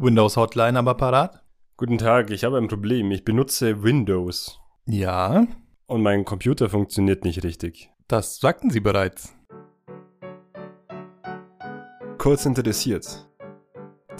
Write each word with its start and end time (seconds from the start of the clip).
Windows 0.00 0.36
Hotline 0.36 0.78
am 0.78 0.86
Apparat? 0.86 1.42
Guten 1.76 1.98
Tag, 1.98 2.30
ich 2.30 2.44
habe 2.44 2.56
ein 2.56 2.68
Problem. 2.68 3.10
Ich 3.10 3.24
benutze 3.24 3.82
Windows. 3.82 4.60
Ja. 4.86 5.48
Und 5.86 6.02
mein 6.02 6.24
Computer 6.24 6.70
funktioniert 6.70 7.24
nicht 7.24 7.42
richtig. 7.42 7.90
Das 8.06 8.38
sagten 8.38 8.70
Sie 8.70 8.78
bereits. 8.78 9.34
Kurz 12.16 12.46
interessiert. 12.46 13.28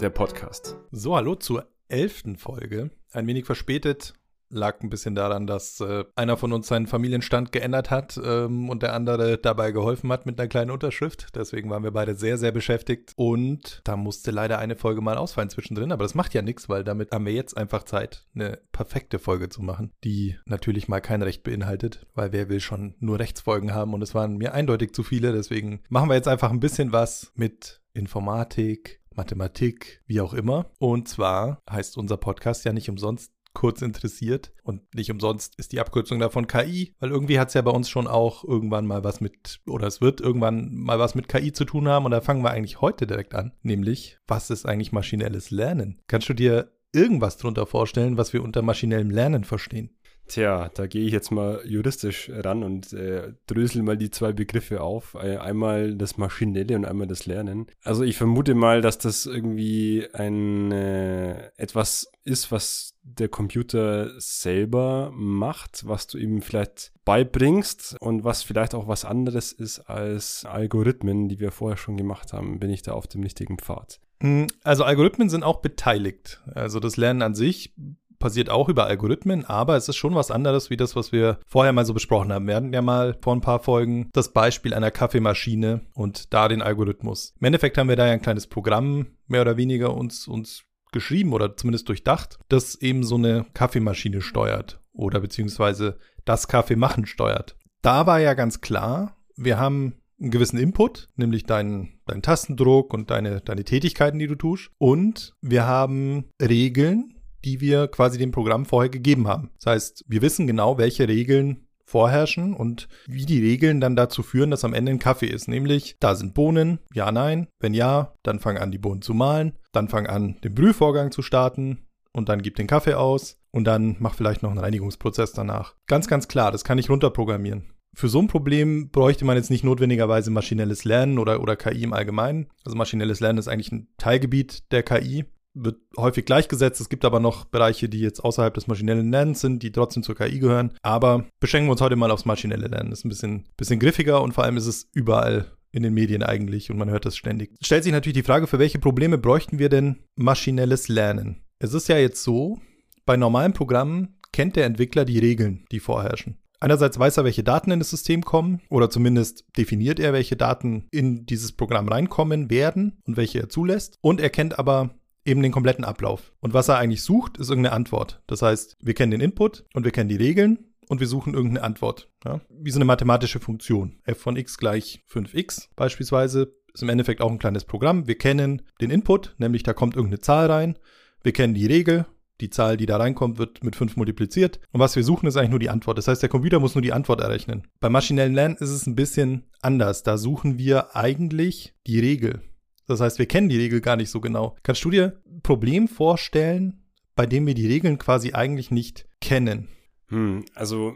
Der 0.01 0.09
Podcast. 0.09 0.75
So, 0.91 1.15
hallo 1.15 1.35
zur 1.35 1.71
elften 1.87 2.35
Folge. 2.35 2.91
Ein 3.13 3.27
wenig 3.27 3.45
verspätet, 3.45 4.15
lag 4.49 4.81
ein 4.81 4.89
bisschen 4.89 5.15
daran, 5.15 5.47
dass 5.47 5.79
äh, 5.79 6.05
einer 6.15 6.37
von 6.37 6.53
uns 6.53 6.67
seinen 6.67 6.87
Familienstand 6.87 7.51
geändert 7.51 7.91
hat 7.91 8.19
ähm, 8.23 8.69
und 8.69 8.83
der 8.83 8.93
andere 8.93 9.37
dabei 9.37 9.71
geholfen 9.71 10.11
hat 10.11 10.25
mit 10.25 10.39
einer 10.39 10.47
kleinen 10.47 10.71
Unterschrift. 10.71 11.27
Deswegen 11.35 11.69
waren 11.69 11.83
wir 11.83 11.91
beide 11.91 12.15
sehr, 12.15 12.37
sehr 12.37 12.51
beschäftigt. 12.51 13.13
Und 13.15 13.81
da 13.83 13.95
musste 13.95 14.31
leider 14.31 14.59
eine 14.59 14.75
Folge 14.75 15.01
mal 15.01 15.17
ausfallen 15.17 15.49
zwischendrin. 15.49 15.91
Aber 15.91 16.03
das 16.03 16.15
macht 16.15 16.33
ja 16.33 16.41
nichts, 16.41 16.69
weil 16.69 16.83
damit 16.83 17.11
haben 17.11 17.25
wir 17.25 17.33
jetzt 17.33 17.55
einfach 17.57 17.83
Zeit, 17.83 18.25
eine 18.33 18.59
perfekte 18.71 19.19
Folge 19.19 19.49
zu 19.49 19.61
machen, 19.61 19.91
die 20.03 20.35
natürlich 20.45 20.87
mal 20.87 21.01
kein 21.01 21.21
Recht 21.21 21.43
beinhaltet, 21.43 22.07
weil 22.15 22.31
wer 22.31 22.49
will 22.49 22.59
schon 22.59 22.95
nur 22.99 23.19
Rechtsfolgen 23.19 23.73
haben 23.73 23.93
und 23.93 24.01
es 24.01 24.15
waren 24.15 24.37
mir 24.37 24.53
eindeutig 24.53 24.93
zu 24.93 25.03
viele. 25.03 25.31
Deswegen 25.31 25.81
machen 25.89 26.09
wir 26.09 26.15
jetzt 26.15 26.27
einfach 26.27 26.51
ein 26.51 26.59
bisschen 26.59 26.91
was 26.91 27.31
mit 27.35 27.81
Informatik, 27.93 28.99
Mathematik, 29.15 30.01
wie 30.07 30.21
auch 30.21 30.33
immer. 30.33 30.71
Und 30.79 31.07
zwar 31.07 31.61
heißt 31.69 31.97
unser 31.97 32.17
Podcast 32.17 32.63
ja 32.65 32.73
nicht 32.73 32.89
umsonst 32.89 33.33
kurz 33.53 33.81
interessiert. 33.81 34.51
Und 34.63 34.93
nicht 34.93 35.11
umsonst 35.11 35.57
ist 35.57 35.71
die 35.71 35.79
Abkürzung 35.79 36.19
davon 36.19 36.47
KI, 36.47 36.95
weil 36.99 37.11
irgendwie 37.11 37.39
hat 37.39 37.49
es 37.49 37.53
ja 37.53 37.61
bei 37.61 37.71
uns 37.71 37.89
schon 37.89 38.07
auch 38.07 38.43
irgendwann 38.43 38.85
mal 38.85 39.03
was 39.03 39.21
mit, 39.21 39.61
oder 39.67 39.87
es 39.87 40.01
wird 40.01 40.21
irgendwann 40.21 40.73
mal 40.73 40.99
was 40.99 41.15
mit 41.15 41.27
KI 41.27 41.51
zu 41.51 41.65
tun 41.65 41.87
haben. 41.87 42.05
Und 42.05 42.11
da 42.11 42.21
fangen 42.21 42.43
wir 42.43 42.51
eigentlich 42.51 42.81
heute 42.81 43.07
direkt 43.07 43.35
an. 43.35 43.53
Nämlich, 43.61 44.19
was 44.27 44.49
ist 44.49 44.65
eigentlich 44.65 44.91
maschinelles 44.91 45.51
Lernen? 45.51 46.01
Kannst 46.07 46.29
du 46.29 46.33
dir 46.33 46.71
irgendwas 46.93 47.37
darunter 47.37 47.65
vorstellen, 47.65 48.17
was 48.17 48.33
wir 48.33 48.43
unter 48.43 48.61
maschinellem 48.61 49.09
Lernen 49.09 49.43
verstehen? 49.43 49.91
Tja, 50.29 50.69
da 50.75 50.85
gehe 50.85 51.05
ich 51.05 51.11
jetzt 51.11 51.31
mal 51.31 51.61
juristisch 51.65 52.29
ran 52.31 52.63
und 52.63 52.93
äh, 52.93 53.33
drösel 53.47 53.81
mal 53.81 53.97
die 53.97 54.11
zwei 54.11 54.31
Begriffe 54.31 54.81
auf. 54.81 55.15
Einmal 55.15 55.95
das 55.95 56.17
Maschinelle 56.17 56.75
und 56.75 56.85
einmal 56.85 57.07
das 57.07 57.25
Lernen. 57.25 57.65
Also 57.83 58.03
ich 58.03 58.15
vermute 58.15 58.53
mal, 58.53 58.81
dass 58.81 58.99
das 58.99 59.25
irgendwie 59.25 60.07
ein 60.13 60.71
äh, 60.71 61.49
etwas 61.57 62.11
ist, 62.23 62.51
was 62.51 62.93
der 63.01 63.27
Computer 63.27 64.11
selber 64.19 65.11
macht, 65.15 65.87
was 65.87 66.05
du 66.05 66.19
ihm 66.19 66.43
vielleicht 66.43 66.91
beibringst 67.05 67.97
und 67.99 68.23
was 68.23 68.43
vielleicht 68.43 68.75
auch 68.75 68.87
was 68.87 69.05
anderes 69.05 69.51
ist 69.51 69.79
als 69.79 70.45
Algorithmen, 70.45 71.27
die 71.27 71.39
wir 71.39 71.51
vorher 71.51 71.77
schon 71.77 71.97
gemacht 71.97 72.33
haben. 72.33 72.59
Bin 72.59 72.69
ich 72.69 72.83
da 72.83 72.91
auf 72.91 73.07
dem 73.07 73.23
richtigen 73.23 73.57
Pfad? 73.57 73.99
Hm, 74.21 74.47
also 74.63 74.83
Algorithmen 74.83 75.29
sind 75.29 75.43
auch 75.43 75.61
beteiligt. 75.61 76.43
Also 76.53 76.79
das 76.79 76.97
Lernen 76.97 77.21
an 77.21 77.35
sich 77.35 77.73
passiert 78.19 78.49
auch 78.49 78.69
über 78.69 78.85
Algorithmen, 78.85 79.45
aber 79.45 79.75
es 79.75 79.89
ist 79.89 79.95
schon 79.95 80.15
was 80.15 80.31
anderes 80.31 80.69
wie 80.69 80.77
das, 80.77 80.95
was 80.95 81.11
wir 81.11 81.39
vorher 81.47 81.73
mal 81.73 81.85
so 81.85 81.93
besprochen 81.93 82.31
haben. 82.31 82.47
Wir 82.47 82.55
hatten 82.55 82.73
ja 82.73 82.81
mal 82.81 83.17
vor 83.21 83.33
ein 83.35 83.41
paar 83.41 83.59
Folgen 83.59 84.09
das 84.13 84.33
Beispiel 84.33 84.73
einer 84.73 84.91
Kaffeemaschine 84.91 85.81
und 85.93 86.33
da 86.33 86.47
den 86.47 86.61
Algorithmus. 86.61 87.33
Im 87.39 87.45
Endeffekt 87.45 87.77
haben 87.77 87.89
wir 87.89 87.95
da 87.95 88.05
ja 88.05 88.13
ein 88.13 88.21
kleines 88.21 88.47
Programm 88.47 89.07
mehr 89.27 89.41
oder 89.41 89.57
weniger 89.57 89.95
uns, 89.95 90.27
uns 90.27 90.63
geschrieben 90.91 91.33
oder 91.33 91.55
zumindest 91.55 91.87
durchdacht, 91.87 92.39
das 92.49 92.75
eben 92.75 93.03
so 93.03 93.15
eine 93.15 93.45
Kaffeemaschine 93.53 94.21
steuert 94.21 94.81
oder 94.93 95.19
beziehungsweise 95.19 95.97
das 96.25 96.47
Kaffeemachen 96.47 97.05
steuert. 97.05 97.55
Da 97.81 98.05
war 98.05 98.19
ja 98.19 98.33
ganz 98.33 98.61
klar, 98.61 99.15
wir 99.35 99.57
haben 99.57 99.93
einen 100.19 100.31
gewissen 100.31 100.59
Input, 100.59 101.07
nämlich 101.15 101.45
deinen, 101.45 101.99
deinen 102.05 102.21
Tastendruck 102.21 102.93
und 102.93 103.09
deine, 103.09 103.41
deine 103.41 103.63
Tätigkeiten, 103.63 104.19
die 104.19 104.27
du 104.27 104.35
tust. 104.35 104.69
Und 104.77 105.33
wir 105.41 105.65
haben 105.65 106.25
Regeln, 106.41 107.15
die 107.45 107.61
wir 107.61 107.87
quasi 107.87 108.17
dem 108.17 108.31
Programm 108.31 108.65
vorher 108.65 108.89
gegeben 108.89 109.27
haben. 109.27 109.51
Das 109.57 109.67
heißt, 109.67 110.05
wir 110.07 110.21
wissen 110.21 110.47
genau, 110.47 110.77
welche 110.77 111.07
Regeln 111.07 111.67
vorherrschen 111.89 112.53
und 112.53 112.87
wie 113.07 113.25
die 113.25 113.41
Regeln 113.41 113.81
dann 113.81 113.95
dazu 113.95 114.21
führen, 114.21 114.51
dass 114.51 114.63
am 114.63 114.73
Ende 114.73 114.91
ein 114.91 114.99
Kaffee 114.99 115.27
ist. 115.27 115.47
Nämlich, 115.47 115.97
da 115.99 116.15
sind 116.15 116.35
Bohnen, 116.35 116.79
ja, 116.93 117.11
nein. 117.11 117.47
Wenn 117.59 117.73
ja, 117.73 118.13
dann 118.23 118.39
fang 118.39 118.57
an, 118.57 118.71
die 118.71 118.77
Bohnen 118.77 119.01
zu 119.01 119.13
mahlen. 119.13 119.57
Dann 119.71 119.89
fang 119.89 120.05
an, 120.07 120.37
den 120.43 120.53
Brühvorgang 120.53 121.11
zu 121.11 121.21
starten 121.21 121.87
und 122.13 122.29
dann 122.29 122.41
gib 122.41 122.55
den 122.55 122.67
Kaffee 122.67 122.93
aus 122.93 123.37
und 123.51 123.65
dann 123.65 123.95
mach 123.99 124.13
vielleicht 124.13 124.43
noch 124.43 124.51
einen 124.51 124.59
Reinigungsprozess 124.59 125.33
danach. 125.33 125.75
Ganz, 125.87 126.07
ganz 126.07 126.27
klar, 126.27 126.51
das 126.51 126.63
kann 126.63 126.77
ich 126.77 126.89
runterprogrammieren. 126.89 127.73
Für 127.95 128.07
so 128.07 128.19
ein 128.19 128.27
Problem 128.27 128.91
bräuchte 128.91 129.25
man 129.25 129.35
jetzt 129.35 129.49
nicht 129.49 129.63
notwendigerweise 129.63 130.29
maschinelles 130.29 130.85
Lernen 130.85 131.17
oder, 131.17 131.41
oder 131.41 131.55
KI 131.55 131.83
im 131.83 131.93
Allgemeinen. 131.93 132.47
Also 132.63 132.77
maschinelles 132.77 133.19
Lernen 133.19 133.39
ist 133.39 133.47
eigentlich 133.47 133.71
ein 133.71 133.87
Teilgebiet 133.97 134.71
der 134.71 134.83
KI 134.83 135.25
wird 135.63 135.77
häufig 135.97 136.25
gleichgesetzt. 136.25 136.81
Es 136.81 136.89
gibt 136.89 137.05
aber 137.05 137.19
noch 137.19 137.45
Bereiche, 137.45 137.89
die 137.89 137.99
jetzt 137.99 138.19
außerhalb 138.19 138.53
des 138.53 138.67
maschinellen 138.67 139.11
Lernens 139.11 139.41
sind, 139.41 139.63
die 139.63 139.71
trotzdem 139.71 140.03
zur 140.03 140.15
KI 140.15 140.39
gehören. 140.39 140.73
Aber 140.81 141.25
beschränken 141.39 141.67
wir 141.67 141.73
uns 141.73 141.81
heute 141.81 141.95
mal 141.95 142.11
aufs 142.11 142.25
maschinelle 142.25 142.67
Lernen. 142.67 142.89
Das 142.89 142.99
ist 142.99 143.05
ein 143.05 143.09
bisschen, 143.09 143.45
bisschen 143.57 143.79
griffiger 143.79 144.21
und 144.21 144.33
vor 144.33 144.43
allem 144.43 144.57
ist 144.57 144.67
es 144.67 144.89
überall 144.93 145.51
in 145.71 145.83
den 145.83 145.93
Medien 145.93 146.23
eigentlich 146.23 146.71
und 146.71 146.77
man 146.77 146.89
hört 146.89 147.05
das 147.05 147.15
ständig. 147.15 147.51
Stellt 147.61 147.83
sich 147.83 147.93
natürlich 147.93 148.17
die 148.17 148.23
Frage, 148.23 148.47
für 148.47 148.59
welche 148.59 148.79
Probleme 148.79 149.17
bräuchten 149.17 149.59
wir 149.59 149.69
denn 149.69 149.97
maschinelles 150.15 150.87
Lernen? 150.87 151.43
Es 151.59 151.73
ist 151.73 151.89
ja 151.89 151.97
jetzt 151.97 152.23
so, 152.23 152.59
bei 153.05 153.17
normalen 153.17 153.53
Programmen 153.53 154.19
kennt 154.31 154.55
der 154.55 154.65
Entwickler 154.65 155.05
die 155.05 155.19
Regeln, 155.19 155.65
die 155.71 155.79
vorherrschen. 155.79 156.37
Einerseits 156.61 156.99
weiß 156.99 157.17
er, 157.17 157.23
welche 157.23 157.43
Daten 157.43 157.71
in 157.71 157.79
das 157.79 157.89
System 157.89 158.23
kommen 158.23 158.61
oder 158.69 158.89
zumindest 158.89 159.45
definiert 159.57 159.99
er, 159.99 160.11
welche 160.11 160.35
Daten 160.35 160.87
in 160.91 161.25
dieses 161.25 161.53
Programm 161.53 161.87
reinkommen 161.87 162.49
werden 162.49 163.01
und 163.05 163.15
welche 163.15 163.39
er 163.39 163.49
zulässt. 163.49 163.97
Und 164.01 164.19
er 164.19 164.29
kennt 164.29 164.59
aber 164.59 164.89
eben 165.25 165.41
den 165.41 165.51
kompletten 165.51 165.85
Ablauf. 165.85 166.33
Und 166.39 166.53
was 166.53 166.69
er 166.69 166.77
eigentlich 166.77 167.03
sucht, 167.03 167.37
ist 167.37 167.49
irgendeine 167.49 167.75
Antwort. 167.75 168.21
Das 168.27 168.41
heißt, 168.41 168.77
wir 168.81 168.93
kennen 168.93 169.11
den 169.11 169.21
Input 169.21 169.65
und 169.73 169.83
wir 169.83 169.91
kennen 169.91 170.09
die 170.09 170.15
Regeln 170.15 170.59
und 170.87 170.99
wir 170.99 171.07
suchen 171.07 171.33
irgendeine 171.33 171.63
Antwort. 171.63 172.09
Ja? 172.25 172.41
Wie 172.49 172.71
so 172.71 172.77
eine 172.77 172.85
mathematische 172.85 173.39
Funktion. 173.39 173.97
f 174.03 174.19
von 174.19 174.35
x 174.35 174.57
gleich 174.57 175.03
5x 175.11 175.69
beispielsweise 175.75 176.53
ist 176.73 176.83
im 176.83 176.89
Endeffekt 176.89 177.21
auch 177.21 177.31
ein 177.31 177.39
kleines 177.39 177.65
Programm. 177.65 178.07
Wir 178.07 178.17
kennen 178.17 178.63
den 178.81 178.91
Input, 178.91 179.35
nämlich 179.37 179.63
da 179.63 179.73
kommt 179.73 179.95
irgendeine 179.95 180.19
Zahl 180.19 180.51
rein. 180.51 180.77
Wir 181.23 181.33
kennen 181.33 181.53
die 181.53 181.67
Regel. 181.67 182.05
Die 182.41 182.49
Zahl, 182.49 182.77
die 182.77 182.85
da 182.85 182.95
reinkommt, 182.95 183.37
wird 183.37 183.65
mit 183.65 183.75
5 183.75 183.97
multipliziert. 183.97 184.61
Und 184.71 184.79
was 184.79 184.95
wir 184.95 185.03
suchen, 185.03 185.27
ist 185.27 185.35
eigentlich 185.35 185.49
nur 185.49 185.59
die 185.59 185.69
Antwort. 185.69 185.97
Das 185.97 186.07
heißt, 186.07 186.21
der 186.21 186.29
Computer 186.29 186.59
muss 186.61 186.73
nur 186.73 186.81
die 186.81 186.93
Antwort 186.93 187.19
errechnen. 187.19 187.67
Beim 187.81 187.91
maschinellen 187.91 188.33
Lernen 188.33 188.55
ist 188.55 188.69
es 188.69 188.87
ein 188.87 188.95
bisschen 188.95 189.49
anders. 189.61 190.03
Da 190.03 190.17
suchen 190.17 190.57
wir 190.57 190.95
eigentlich 190.95 191.73
die 191.85 191.99
Regel. 191.99 192.41
Das 192.89 193.01
heißt, 193.01 193.19
wir 193.19 193.27
kennen 193.27 193.49
die 193.49 193.57
Regel 193.57 193.81
gar 193.81 193.95
nicht 193.95 194.09
so 194.09 194.19
genau. 194.19 194.55
Kannst 194.63 194.83
du 194.83 194.89
dir 194.89 195.21
ein 195.27 195.41
Problem 195.41 195.87
vorstellen, 195.87 196.81
bei 197.15 197.27
dem 197.27 197.45
wir 197.45 197.53
die 197.53 197.67
Regeln 197.67 197.99
quasi 197.99 198.33
eigentlich 198.33 198.71
nicht 198.71 199.07
kennen? 199.21 199.67
Hm, 200.07 200.43
also, 200.55 200.95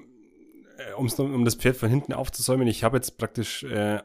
äh, 0.78 0.94
um 0.96 1.46
das 1.46 1.56
Pferd 1.56 1.78
von 1.78 1.90
hinten 1.90 2.14
aufzusäumen, 2.14 2.68
ich 2.68 2.84
habe 2.84 2.98
jetzt 2.98 3.20
praktisch 3.20 3.64
äh, 3.64 4.02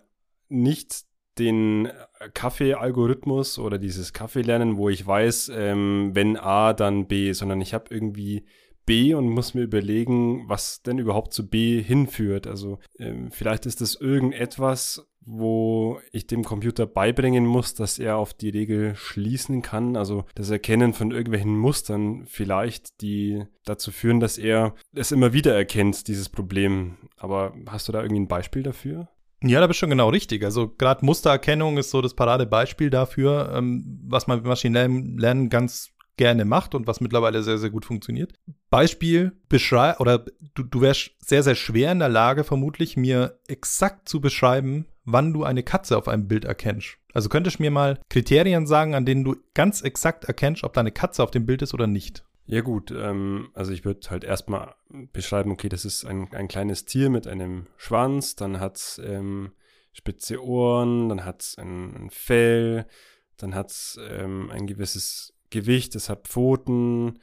nicht 0.51 1.05
den 1.39 1.89
Kaffee-Algorithmus 2.35 3.59
oder 3.59 3.79
dieses 3.79 4.13
Kaffee-Lernen, 4.13 4.77
wo 4.77 4.91
ich 4.91 5.07
weiß, 5.07 5.51
ähm, 5.55 6.11
wenn 6.13 6.37
A, 6.37 6.75
dann 6.75 7.07
B, 7.07 7.33
sondern 7.33 7.61
ich 7.63 7.73
habe 7.73 7.95
irgendwie 7.95 8.45
B 8.89 9.15
und 9.15 9.29
muss 9.29 9.55
mir 9.55 9.63
überlegen, 9.63 10.49
was 10.49 10.83
denn 10.83 10.99
überhaupt 10.99 11.35
zu 11.35 11.47
B 11.49 11.83
hinführt. 11.83 12.47
Also 12.47 12.79
ähm, 12.99 13.31
vielleicht 13.31 13.67
ist 13.67 13.83
das 13.83 13.95
irgendetwas, 13.95 15.07
wo 15.21 16.01
ich 16.11 16.27
dem 16.27 16.43
Computer 16.43 16.87
beibringen 16.87 17.45
muss, 17.45 17.75
dass 17.75 17.99
er 17.99 18.17
auf 18.17 18.33
die 18.33 18.49
Regel 18.49 18.95
schließen 18.97 19.61
kann. 19.61 19.95
Also 19.95 20.25
das 20.35 20.49
Erkennen 20.49 20.95
von 20.95 21.11
irgendwelchen 21.11 21.55
Mustern 21.55 22.25
vielleicht, 22.27 23.03
die 23.03 23.45
dazu 23.67 23.93
führen, 23.93 24.21
dass 24.21 24.39
er 24.39 24.75
es 24.95 25.13
immer 25.13 25.35
wieder 25.35 25.55
erkennt, 25.55 26.09
dieses 26.09 26.31
Problem. 26.31 26.97
Aber 27.19 27.55
hast 27.67 27.89
du 27.89 27.93
da 27.93 28.01
irgendwie 28.01 28.23
ein 28.23 28.29
Beispiel 28.29 28.63
dafür? 28.63 29.09
Ja, 29.43 29.61
da 29.61 29.67
bist 29.67 29.79
du 29.79 29.81
schon 29.83 29.91
genau 29.91 30.09
richtig. 30.09 30.43
Also 30.45 30.69
gerade 30.69 31.05
Mustererkennung 31.05 31.77
ist 31.77 31.91
so 31.91 32.01
das 32.01 32.15
Paradebeispiel 32.15 32.89
dafür, 32.89 33.53
ähm, 33.55 34.01
was 34.05 34.27
man 34.27 34.39
mit 34.39 34.47
maschinellem 34.47 35.19
Lernen 35.19 35.51
ganz 35.51 35.91
gerne 36.19 36.45
macht 36.45 36.75
und 36.75 36.87
was 36.87 37.01
mittlerweile 37.01 37.43
sehr, 37.43 37.57
sehr 37.57 37.71
gut 37.71 37.87
funktioniert. 37.87 38.35
Beispiel, 38.69 39.33
beschreib, 39.49 40.01
oder 40.01 40.27
du, 40.55 40.63
du 40.63 40.83
wärst 40.83 41.13
sehr, 41.25 41.43
sehr 41.43 41.55
schwer 41.55 41.93
in 41.93 42.01
der 42.01 42.11
Lage, 42.11 42.45
vermutlich 42.45 42.99
mir 42.99 43.39
exakt 43.47 44.09
zu 44.09 44.21
beschreiben, 44.21 44.87
wann 45.05 45.33
du 45.33 45.45
eine 45.45 45.63
Katze 45.63 45.97
auf 45.97 46.09
einem 46.09 46.29
Bild 46.29 46.45
erkennst. 46.45 46.99
Also 47.15 47.31
könntest 47.31 47.59
du 47.59 47.63
mir 47.63 47.71
mal 47.71 47.99
Kriterien 48.11 48.67
sagen, 48.67 48.95
an 48.95 49.07
denen 49.07 49.25
du 49.25 49.37
ganz 49.55 49.81
exakt 49.81 50.25
erkennst, 50.25 50.65
ob 50.65 50.75
da 50.75 50.81
eine 50.81 50.93
Katze 50.93 51.23
auf 51.23 51.31
dem 51.31 51.47
Bild 51.47 51.63
ist 51.63 51.73
oder 51.73 51.87
nicht? 51.87 52.25
Ja 52.45 52.63
gut, 52.63 52.91
ähm, 52.91 53.51
also 53.55 53.73
ich 53.73 53.85
würde 53.85 54.09
halt 54.09 54.25
erstmal 54.25 54.75
beschreiben, 55.13 55.51
okay, 55.51 55.69
das 55.69 55.85
ist 55.85 56.05
ein, 56.05 56.33
ein 56.33 56.49
kleines 56.49 56.87
Tier 56.87 57.11
mit 57.11 57.27
einem 57.27 57.67
Schwanz, 57.77 58.37
dann 58.37 58.59
hat 58.59 58.77
es 58.77 59.01
ähm, 59.05 59.53
spitze 59.93 60.43
Ohren, 60.43 61.11
dann 61.11 61.27
hat 61.27 61.43
es 61.43 61.59
ein, 61.59 61.95
ein, 61.95 62.11
Fell, 62.11 62.87
dann 63.37 63.55
hat 63.55 63.71
es 63.71 64.01
ähm, 64.09 64.51
ein 64.51 64.67
gewisses 64.67 65.35
Gewicht, 65.51 65.95
es 65.95 66.09
hat 66.09 66.29
Pfoten, 66.29 67.19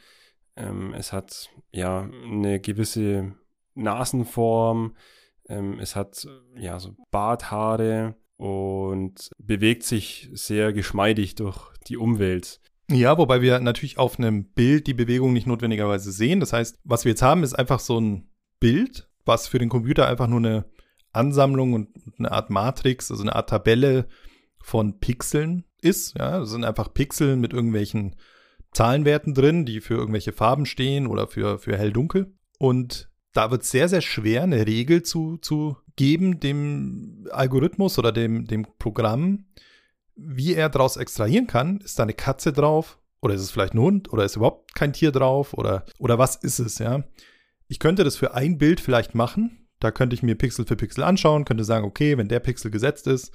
ähm, 0.56 0.94
es 0.94 1.14
hat 1.14 1.50
ja 1.72 2.02
eine 2.02 2.60
gewisse 2.60 3.36
Nasenform, 3.76 4.96
ähm, 5.50 5.80
es 5.80 5.96
hat 5.96 6.28
ja 6.56 6.80
so 6.80 6.96
Barthaare 7.12 8.16
und 8.38 9.30
bewegt 9.38 9.84
sich 9.84 10.30
sehr 10.34 10.74
geschmeidig 10.74 11.36
durch 11.36 11.74
die 11.88 11.98
Umwelt. 11.98 12.60
Ja, 12.90 13.18
wobei 13.18 13.42
wir 13.42 13.60
natürlich 13.60 13.98
auf 13.98 14.20
einem 14.20 14.46
Bild 14.46 14.88
die 14.88 14.94
Bewegung 14.94 15.34
nicht 15.34 15.48
notwendigerweise 15.48 16.12
sehen. 16.12 16.40
Das 16.40 16.54
heißt, 16.54 16.80
was 16.84 17.04
wir 17.04 17.12
jetzt 17.12 17.22
haben, 17.22 17.44
ist 17.44 17.58
einfach 17.58 17.80
so 17.80 18.00
ein 18.00 18.30
Bild, 18.60 19.10
was 19.26 19.48
für 19.48 19.58
den 19.58 19.70
Computer 19.70 20.08
einfach 20.08 20.28
nur 20.28 20.40
eine 20.40 20.66
Ansammlung 21.12 21.74
und 21.74 21.90
eine 22.20 22.32
Art 22.32 22.50
Matrix, 22.50 23.10
also 23.10 23.24
eine 23.24 23.36
Art 23.36 23.50
Tabelle 23.50 24.08
von 24.62 25.00
Pixeln 25.00 25.65
ist. 25.86 26.18
Ja, 26.18 26.40
das 26.40 26.50
sind 26.50 26.66
einfach 26.66 26.94
Pixel 26.94 27.36
mit 27.36 27.54
irgendwelchen 27.54 28.16
Zahlenwerten 28.74 29.34
drin, 29.34 29.66
die 29.66 29.80
für 29.80 29.96
irgendwelche 29.96 30.34
Farben 30.34 30.66
stehen 30.66 31.08
oder 31.08 31.28
für, 31.28 31.60
für 31.60 31.78
hell-dunkel. 31.78 32.34
Und 32.60 33.10
da 33.34 33.52
wird 33.52 33.64
sehr, 33.64 33.90
sehr 33.90 34.02
schwer, 34.02 34.44
eine 34.44 34.66
Regel 34.66 35.04
zu, 35.04 35.38
zu 35.38 35.78
geben, 35.96 36.40
dem 36.40 37.28
Algorithmus 37.32 37.98
oder 38.00 38.12
dem, 38.12 38.48
dem 38.48 38.68
Programm, 38.80 39.46
wie 40.16 40.54
er 40.54 40.70
daraus 40.70 40.98
extrahieren 40.98 41.48
kann. 41.48 41.80
Ist 41.80 42.00
da 42.00 42.04
eine 42.04 42.14
Katze 42.14 42.54
drauf? 42.54 43.00
Oder 43.22 43.34
ist 43.34 43.42
es 43.42 43.52
vielleicht 43.52 43.74
ein 43.74 43.80
Hund? 43.80 44.12
Oder 44.14 44.26
ist 44.26 44.36
überhaupt 44.36 44.76
kein 44.76 44.94
Tier 44.94 45.12
drauf? 45.12 45.54
Oder, 45.54 45.86
oder 45.98 46.18
was 46.20 46.36
ist 46.36 46.60
es, 46.60 46.80
ja? 46.80 47.04
Ich 47.68 47.80
könnte 47.80 48.04
das 48.04 48.16
für 48.16 48.34
ein 48.34 48.58
Bild 48.58 48.80
vielleicht 48.80 49.16
machen. 49.16 49.68
Da 49.80 49.92
könnte 49.92 50.14
ich 50.14 50.24
mir 50.24 50.36
Pixel 50.36 50.66
für 50.66 50.76
Pixel 50.76 51.04
anschauen, 51.04 51.46
könnte 51.46 51.64
sagen, 51.64 51.86
okay, 51.86 52.18
wenn 52.18 52.28
der 52.28 52.40
Pixel 52.40 52.72
gesetzt 52.72 53.08
ist 53.08 53.32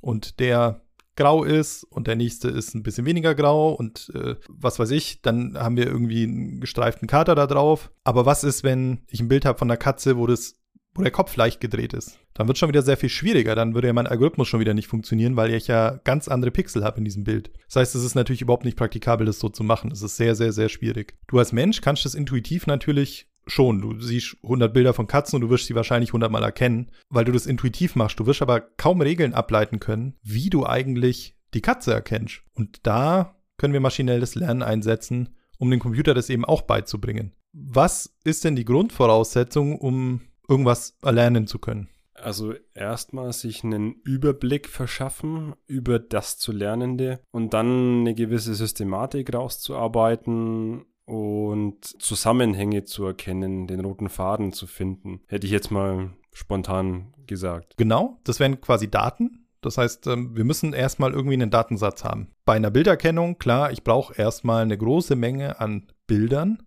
und 0.00 0.40
der 0.40 0.83
grau 1.16 1.44
ist 1.44 1.84
und 1.84 2.06
der 2.06 2.16
nächste 2.16 2.48
ist 2.48 2.74
ein 2.74 2.82
bisschen 2.82 3.06
weniger 3.06 3.34
grau 3.34 3.72
und 3.72 4.10
äh, 4.14 4.36
was 4.48 4.78
weiß 4.78 4.90
ich, 4.90 5.22
dann 5.22 5.56
haben 5.56 5.76
wir 5.76 5.86
irgendwie 5.86 6.24
einen 6.24 6.60
gestreiften 6.60 7.08
Kater 7.08 7.34
da 7.34 7.46
drauf. 7.46 7.90
Aber 8.02 8.26
was 8.26 8.44
ist, 8.44 8.64
wenn 8.64 9.02
ich 9.08 9.20
ein 9.20 9.28
Bild 9.28 9.44
habe 9.44 9.58
von 9.58 9.70
einer 9.70 9.76
Katze, 9.76 10.16
wo 10.16 10.26
das 10.26 10.56
wo 10.94 11.02
der 11.02 11.10
Kopf 11.10 11.34
leicht 11.36 11.60
gedreht 11.60 11.92
ist. 11.92 12.18
Dann 12.34 12.46
wird 12.46 12.58
schon 12.58 12.68
wieder 12.68 12.82
sehr 12.82 12.96
viel 12.96 13.08
schwieriger. 13.08 13.54
Dann 13.54 13.74
würde 13.74 13.88
ja 13.88 13.92
mein 13.92 14.06
Algorithmus 14.06 14.48
schon 14.48 14.60
wieder 14.60 14.74
nicht 14.74 14.86
funktionieren, 14.86 15.36
weil 15.36 15.52
ich 15.52 15.66
ja 15.66 16.00
ganz 16.04 16.28
andere 16.28 16.50
Pixel 16.50 16.84
habe 16.84 16.98
in 16.98 17.04
diesem 17.04 17.24
Bild. 17.24 17.50
Das 17.66 17.76
heißt, 17.76 17.94
es 17.94 18.04
ist 18.04 18.14
natürlich 18.14 18.42
überhaupt 18.42 18.64
nicht 18.64 18.76
praktikabel, 18.76 19.26
das 19.26 19.40
so 19.40 19.48
zu 19.48 19.64
machen. 19.64 19.90
Es 19.90 20.02
ist 20.02 20.16
sehr, 20.16 20.34
sehr, 20.34 20.52
sehr 20.52 20.68
schwierig. 20.68 21.14
Du 21.26 21.38
als 21.38 21.52
Mensch 21.52 21.80
kannst 21.80 22.04
das 22.04 22.14
intuitiv 22.14 22.66
natürlich 22.66 23.28
schon. 23.46 23.80
Du 23.80 24.00
siehst 24.00 24.36
100 24.42 24.72
Bilder 24.72 24.94
von 24.94 25.06
Katzen 25.06 25.36
und 25.36 25.42
du 25.42 25.50
wirst 25.50 25.66
sie 25.66 25.74
wahrscheinlich 25.74 26.10
100 26.10 26.30
Mal 26.30 26.42
erkennen, 26.42 26.90
weil 27.08 27.24
du 27.24 27.32
das 27.32 27.46
intuitiv 27.46 27.96
machst. 27.96 28.18
Du 28.18 28.26
wirst 28.26 28.42
aber 28.42 28.60
kaum 28.60 29.00
Regeln 29.00 29.34
ableiten 29.34 29.80
können, 29.80 30.14
wie 30.22 30.50
du 30.50 30.66
eigentlich 30.66 31.36
die 31.54 31.62
Katze 31.62 31.92
erkennst. 31.92 32.42
Und 32.54 32.86
da 32.86 33.36
können 33.56 33.72
wir 33.72 33.80
maschinelles 33.80 34.34
Lernen 34.34 34.62
einsetzen, 34.62 35.36
um 35.58 35.70
dem 35.70 35.80
Computer 35.80 36.14
das 36.14 36.30
eben 36.30 36.44
auch 36.44 36.62
beizubringen. 36.62 37.32
Was 37.52 38.16
ist 38.24 38.44
denn 38.44 38.56
die 38.56 38.64
Grundvoraussetzung, 38.64 39.78
um 39.78 40.22
irgendwas 40.48 40.96
erlernen 41.02 41.46
zu 41.46 41.58
können? 41.58 41.88
Also 42.14 42.54
erstmal 42.74 43.32
sich 43.32 43.64
einen 43.64 43.94
Überblick 44.04 44.68
verschaffen 44.68 45.54
über 45.66 45.98
das 45.98 46.38
zu 46.38 46.52
Lernende 46.52 47.20
und 47.32 47.54
dann 47.54 48.00
eine 48.00 48.14
gewisse 48.14 48.54
Systematik 48.54 49.34
rauszuarbeiten 49.34 50.84
und 51.06 51.84
Zusammenhänge 52.02 52.84
zu 52.84 53.04
erkennen, 53.04 53.66
den 53.66 53.80
roten 53.80 54.08
Faden 54.08 54.52
zu 54.52 54.66
finden. 54.66 55.20
Hätte 55.28 55.46
ich 55.46 55.52
jetzt 55.52 55.70
mal 55.70 56.10
spontan 56.32 57.14
gesagt. 57.26 57.76
Genau, 57.76 58.18
das 58.24 58.40
wären 58.40 58.60
quasi 58.60 58.90
Daten. 58.90 59.46
Das 59.60 59.78
heißt, 59.78 60.06
ähm, 60.08 60.36
wir 60.36 60.44
müssen 60.44 60.74
erstmal 60.74 61.12
irgendwie 61.12 61.34
einen 61.34 61.50
Datensatz 61.50 62.04
haben. 62.04 62.28
Bei 62.44 62.54
einer 62.54 62.70
Bilderkennung, 62.70 63.38
klar, 63.38 63.72
ich 63.72 63.82
brauche 63.82 64.14
erstmal 64.14 64.62
eine 64.62 64.76
große 64.76 65.16
Menge 65.16 65.58
an 65.58 65.86
Bildern, 66.06 66.62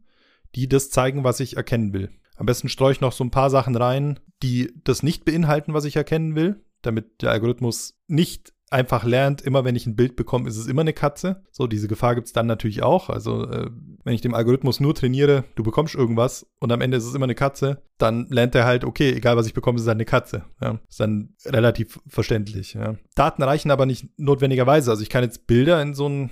die 0.56 0.68
das 0.68 0.90
zeigen, 0.90 1.24
was 1.24 1.40
ich 1.40 1.58
erkennen 1.58 1.94
will. 1.94 2.10
Am 2.36 2.48
besten 2.48 2.70
streue 2.70 2.92
ich 2.92 3.02
noch 3.02 3.12
so 3.12 3.24
ein 3.24 3.32
paar 3.32 3.50
Sachen 3.50 3.76
rein, 3.76 4.20
die 4.42 4.74
das 4.84 5.04
nicht 5.04 5.26
beinhalten, 5.26 5.74
was 5.74 5.86
ich 5.86 5.96
erkennen 5.96 6.36
will, 6.36 6.64
damit 6.82 7.22
der 7.22 7.32
Algorithmus 7.32 8.00
nicht 8.08 8.54
einfach 8.70 9.04
lernt, 9.04 9.42
immer 9.42 9.64
wenn 9.64 9.76
ich 9.76 9.86
ein 9.86 9.96
Bild 9.96 10.16
bekomme, 10.16 10.50
ist 10.50 10.58
es 10.58 10.68
immer 10.68 10.82
eine 10.82 10.94
Katze. 10.94 11.44
So, 11.52 11.68
diese 11.68 11.88
Gefahr 11.88 12.16
gibt 12.16 12.28
es 12.28 12.34
dann 12.34 12.48
natürlich 12.48 12.84
auch. 12.84 13.10
Also, 13.10 13.50
äh, 13.50 13.70
wenn 14.04 14.14
ich 14.14 14.22
dem 14.22 14.34
Algorithmus 14.34 14.80
nur 14.80 14.94
trainiere, 14.94 15.46
du 15.56 15.64
bekommst 15.64 15.96
irgendwas 15.96 16.46
und 16.60 16.72
am 16.72 16.82
Ende 16.82 16.98
ist 16.98 17.06
es 17.06 17.16
immer 17.16 17.26
eine 17.26 17.36
Katze, 17.36 17.82
dann 17.98 18.28
lernt 18.30 18.56
er 18.56 18.66
halt, 18.66 18.84
okay, 18.84 19.12
egal 19.14 19.38
was 19.38 19.48
ich 19.48 19.54
bekomme, 19.54 19.78
ist 19.78 19.84
es 19.84 19.88
halt 19.88 19.98
eine 19.98 20.06
Katze. 20.06 20.44
Ja, 20.62 20.80
ist 20.88 21.00
dann 21.00 21.36
relativ 21.46 22.00
verständlich. 22.08 22.74
Ja. 22.74 22.96
Daten 23.16 23.44
reichen 23.44 23.72
aber 23.72 23.86
nicht 23.86 24.08
notwendigerweise. 24.18 24.92
Also, 24.92 25.04
ich 25.04 25.10
kann 25.10 25.24
jetzt 25.24 25.48
Bilder 25.48 25.82
in 25.82 25.94
so 25.94 26.10
ein, 26.10 26.30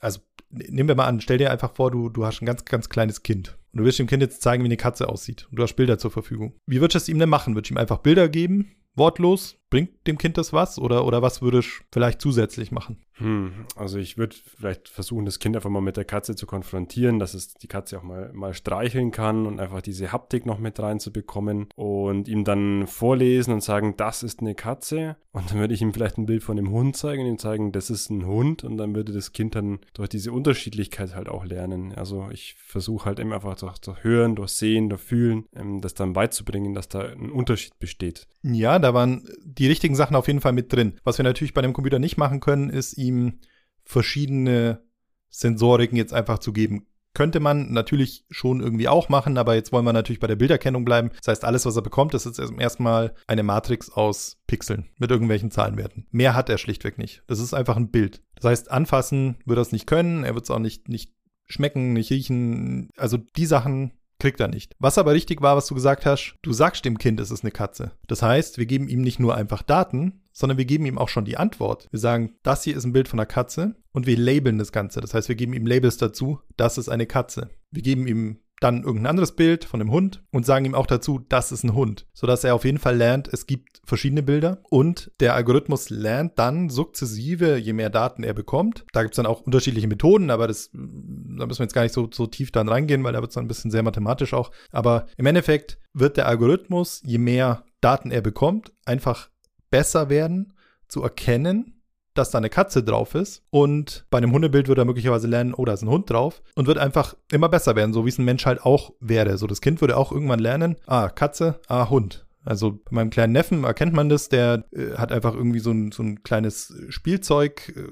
also 0.00 0.20
nehmen 0.50 0.88
wir 0.88 0.96
mal 0.96 1.06
an, 1.06 1.20
stell 1.20 1.38
dir 1.38 1.50
einfach 1.50 1.74
vor, 1.74 1.90
du, 1.90 2.08
du 2.08 2.26
hast 2.26 2.42
ein 2.42 2.46
ganz, 2.46 2.64
ganz 2.64 2.88
kleines 2.88 3.22
Kind. 3.22 3.56
Und 3.72 3.78
du 3.78 3.84
willst 3.84 3.98
dem 4.00 4.08
Kind 4.08 4.22
jetzt 4.22 4.42
zeigen, 4.42 4.64
wie 4.64 4.68
eine 4.68 4.76
Katze 4.76 5.08
aussieht. 5.08 5.46
Und 5.50 5.58
du 5.58 5.62
hast 5.62 5.74
Bilder 5.74 5.98
zur 5.98 6.10
Verfügung. 6.10 6.54
Wie 6.66 6.80
würdest 6.80 6.94
du 6.94 6.98
es 6.98 7.08
ihm 7.08 7.20
denn 7.20 7.28
machen? 7.28 7.54
Würdest 7.54 7.70
du 7.70 7.74
ihm 7.74 7.78
einfach 7.78 7.98
Bilder 7.98 8.28
geben? 8.28 8.72
Wortlos? 8.96 9.59
Bringt 9.70 10.06
dem 10.06 10.18
Kind 10.18 10.36
das 10.36 10.52
was? 10.52 10.78
Oder, 10.78 11.06
oder 11.06 11.22
was 11.22 11.42
würdest 11.42 11.68
du 11.68 11.84
vielleicht 11.92 12.20
zusätzlich 12.20 12.72
machen? 12.72 12.98
Hm, 13.20 13.66
also 13.76 13.98
ich 13.98 14.16
würde 14.18 14.34
vielleicht 14.56 14.88
versuchen, 14.88 15.26
das 15.26 15.38
Kind 15.38 15.54
einfach 15.54 15.70
mal 15.70 15.80
mit 15.80 15.96
der 15.96 16.04
Katze 16.04 16.34
zu 16.34 16.46
konfrontieren, 16.46 17.18
dass 17.18 17.34
es 17.34 17.54
die 17.54 17.68
Katze 17.68 17.98
auch 17.98 18.02
mal, 18.02 18.32
mal 18.32 18.54
streicheln 18.54 19.10
kann 19.10 19.46
und 19.46 19.60
einfach 19.60 19.82
diese 19.82 20.10
Haptik 20.10 20.46
noch 20.46 20.58
mit 20.58 20.80
reinzubekommen 20.80 21.68
und 21.76 22.28
ihm 22.28 22.44
dann 22.44 22.86
vorlesen 22.86 23.52
und 23.52 23.62
sagen, 23.62 23.94
das 23.96 24.22
ist 24.22 24.40
eine 24.40 24.54
Katze. 24.54 25.16
Und 25.32 25.50
dann 25.50 25.60
würde 25.60 25.74
ich 25.74 25.82
ihm 25.82 25.92
vielleicht 25.92 26.18
ein 26.18 26.26
Bild 26.26 26.42
von 26.42 26.56
dem 26.56 26.70
Hund 26.70 26.96
zeigen 26.96 27.22
und 27.22 27.28
ihm 27.28 27.38
zeigen, 27.38 27.70
das 27.70 27.88
ist 27.90 28.10
ein 28.10 28.26
Hund. 28.26 28.64
Und 28.64 28.78
dann 28.78 28.94
würde 28.96 29.12
das 29.12 29.32
Kind 29.32 29.54
dann 29.54 29.78
durch 29.94 30.08
diese 30.08 30.32
Unterschiedlichkeit 30.32 31.14
halt 31.14 31.28
auch 31.28 31.44
lernen. 31.44 31.94
Also 31.94 32.28
ich 32.32 32.56
versuche 32.58 33.04
halt 33.04 33.20
immer 33.20 33.36
einfach 33.36 33.54
durch, 33.54 33.78
durch 33.78 34.02
Hören, 34.02 34.34
durch 34.34 34.50
Sehen, 34.50 34.88
durch 34.88 35.02
Fühlen, 35.02 35.44
ähm, 35.54 35.80
das 35.80 35.94
dann 35.94 36.14
beizubringen, 36.14 36.74
dass 36.74 36.88
da 36.88 37.00
ein 37.02 37.30
Unterschied 37.30 37.78
besteht. 37.78 38.26
Ja, 38.42 38.78
da 38.78 38.94
waren 38.94 39.28
die 39.44 39.59
richtigen 39.68 39.94
Sachen 39.94 40.16
auf 40.16 40.26
jeden 40.26 40.40
Fall 40.40 40.52
mit 40.52 40.72
drin. 40.72 40.98
Was 41.04 41.18
wir 41.18 41.22
natürlich 41.22 41.54
bei 41.54 41.62
dem 41.62 41.72
Computer 41.72 41.98
nicht 41.98 42.16
machen 42.16 42.40
können, 42.40 42.70
ist 42.70 42.96
ihm 42.96 43.10
ihm 43.10 43.40
verschiedene 43.82 44.82
Sensoriken 45.28 45.96
jetzt 45.96 46.14
einfach 46.14 46.38
zu 46.38 46.52
geben. 46.52 46.86
Könnte 47.12 47.40
man 47.40 47.72
natürlich 47.72 48.24
schon 48.30 48.60
irgendwie 48.60 48.86
auch 48.86 49.08
machen, 49.08 49.36
aber 49.36 49.56
jetzt 49.56 49.72
wollen 49.72 49.84
wir 49.84 49.92
natürlich 49.92 50.20
bei 50.20 50.28
der 50.28 50.36
Bilderkennung 50.36 50.84
bleiben. 50.84 51.10
Das 51.18 51.26
heißt, 51.26 51.44
alles, 51.44 51.66
was 51.66 51.74
er 51.74 51.82
bekommt, 51.82 52.14
ist 52.14 52.24
jetzt 52.24 52.38
erstmal 52.38 53.14
eine 53.26 53.42
Matrix 53.42 53.90
aus 53.90 54.38
Pixeln 54.46 54.88
mit 54.96 55.10
irgendwelchen 55.10 55.50
Zahlenwerten. 55.50 56.06
Mehr 56.12 56.36
hat 56.36 56.48
er 56.48 56.58
schlichtweg 56.58 56.98
nicht. 56.98 57.24
Das 57.26 57.40
ist 57.40 57.52
einfach 57.52 57.76
ein 57.76 57.90
Bild. 57.90 58.22
Das 58.36 58.44
heißt, 58.44 58.70
anfassen 58.70 59.38
wird 59.44 59.58
er 59.58 59.62
es 59.62 59.72
nicht 59.72 59.88
können, 59.88 60.22
er 60.22 60.34
wird 60.34 60.44
es 60.44 60.50
auch 60.52 60.60
nicht, 60.60 60.88
nicht 60.88 61.12
schmecken, 61.46 61.94
nicht 61.94 62.12
riechen. 62.12 62.90
Also 62.96 63.16
die 63.16 63.46
Sachen 63.46 63.92
kriegt 64.20 64.40
er 64.40 64.48
nicht. 64.48 64.76
Was 64.78 64.98
aber 64.98 65.12
richtig 65.12 65.42
war, 65.42 65.56
was 65.56 65.66
du 65.66 65.74
gesagt 65.74 66.06
hast, 66.06 66.36
du 66.42 66.52
sagst 66.52 66.84
dem 66.84 66.98
Kind, 66.98 67.18
es 67.18 67.30
ist 67.30 67.42
eine 67.42 67.50
Katze. 67.50 67.92
Das 68.06 68.22
heißt, 68.22 68.58
wir 68.58 68.66
geben 68.66 68.88
ihm 68.88 69.00
nicht 69.00 69.18
nur 69.18 69.34
einfach 69.34 69.62
Daten, 69.62 70.20
sondern 70.32 70.58
wir 70.58 70.64
geben 70.64 70.86
ihm 70.86 70.98
auch 70.98 71.08
schon 71.08 71.24
die 71.24 71.36
Antwort. 71.36 71.88
Wir 71.90 71.98
sagen, 71.98 72.34
das 72.42 72.62
hier 72.62 72.76
ist 72.76 72.84
ein 72.84 72.92
Bild 72.92 73.08
von 73.08 73.18
einer 73.18 73.26
Katze 73.26 73.74
und 73.92 74.06
wir 74.06 74.16
labeln 74.16 74.58
das 74.58 74.72
Ganze. 74.72 75.00
Das 75.00 75.14
heißt, 75.14 75.28
wir 75.28 75.36
geben 75.36 75.52
ihm 75.54 75.66
Labels 75.66 75.96
dazu, 75.96 76.40
das 76.56 76.78
ist 76.78 76.88
eine 76.88 77.06
Katze. 77.06 77.50
Wir 77.70 77.82
geben 77.82 78.06
ihm 78.06 78.38
dann 78.60 78.82
irgendein 78.82 79.06
anderes 79.06 79.32
Bild 79.32 79.64
von 79.64 79.80
einem 79.80 79.90
Hund 79.90 80.22
und 80.30 80.44
sagen 80.44 80.66
ihm 80.66 80.74
auch 80.74 80.86
dazu, 80.86 81.18
das 81.28 81.50
ist 81.50 81.64
ein 81.64 81.74
Hund, 81.74 82.06
sodass 82.12 82.44
er 82.44 82.54
auf 82.54 82.64
jeden 82.64 82.78
Fall 82.78 82.96
lernt, 82.96 83.28
es 83.32 83.46
gibt 83.46 83.80
verschiedene 83.84 84.22
Bilder 84.22 84.62
und 84.68 85.10
der 85.20 85.34
Algorithmus 85.34 85.88
lernt 85.88 86.38
dann 86.38 86.68
sukzessive, 86.68 87.56
je 87.56 87.72
mehr 87.72 87.90
Daten 87.90 88.22
er 88.22 88.34
bekommt. 88.34 88.84
Da 88.92 89.02
gibt 89.02 89.14
es 89.14 89.16
dann 89.16 89.26
auch 89.26 89.40
unterschiedliche 89.40 89.88
Methoden, 89.88 90.30
aber 90.30 90.46
das, 90.46 90.70
da 90.72 91.46
müssen 91.46 91.58
wir 91.58 91.64
jetzt 91.64 91.74
gar 91.74 91.82
nicht 91.82 91.94
so, 91.94 92.08
so 92.12 92.26
tief 92.26 92.52
dann 92.52 92.68
reingehen, 92.68 93.02
weil 93.02 93.14
da 93.14 93.20
wird 93.20 93.30
es 93.30 93.34
dann 93.34 93.46
ein 93.46 93.48
bisschen 93.48 93.70
sehr 93.70 93.82
mathematisch 93.82 94.34
auch. 94.34 94.50
Aber 94.70 95.06
im 95.16 95.26
Endeffekt 95.26 95.78
wird 95.94 96.18
der 96.18 96.28
Algorithmus, 96.28 97.00
je 97.04 97.18
mehr 97.18 97.64
Daten 97.80 98.10
er 98.10 98.20
bekommt, 98.20 98.72
einfach 98.84 99.30
besser 99.70 100.10
werden 100.10 100.52
zu 100.86 101.02
erkennen, 101.02 101.79
dass 102.14 102.30
da 102.30 102.38
eine 102.38 102.50
Katze 102.50 102.82
drauf 102.82 103.14
ist. 103.14 103.42
Und 103.50 104.04
bei 104.10 104.18
einem 104.18 104.32
Hundebild 104.32 104.68
wird 104.68 104.78
er 104.78 104.84
möglicherweise 104.84 105.26
lernen, 105.26 105.54
oh, 105.54 105.64
da 105.64 105.72
ist 105.72 105.82
ein 105.82 105.88
Hund 105.88 106.10
drauf. 106.10 106.42
Und 106.54 106.66
wird 106.66 106.78
einfach 106.78 107.14
immer 107.30 107.48
besser 107.48 107.76
werden, 107.76 107.92
so 107.92 108.04
wie 108.04 108.10
es 108.10 108.18
ein 108.18 108.24
Mensch 108.24 108.46
halt 108.46 108.62
auch 108.62 108.92
wäre. 109.00 109.38
So, 109.38 109.46
das 109.46 109.60
Kind 109.60 109.80
würde 109.80 109.96
auch 109.96 110.12
irgendwann 110.12 110.40
lernen, 110.40 110.76
ah, 110.86 111.08
Katze, 111.08 111.60
ah, 111.68 111.88
Hund. 111.90 112.26
Also 112.42 112.72
bei 112.72 112.92
meinem 112.92 113.10
kleinen 113.10 113.34
Neffen 113.34 113.64
erkennt 113.64 113.92
man 113.92 114.08
das, 114.08 114.30
der 114.30 114.64
äh, 114.72 114.94
hat 114.96 115.12
einfach 115.12 115.34
irgendwie 115.34 115.60
so 115.60 115.72
ein, 115.72 115.92
so 115.92 116.02
ein 116.02 116.22
kleines 116.22 116.74
Spielzeug, 116.88 117.68
äh, 117.76 117.82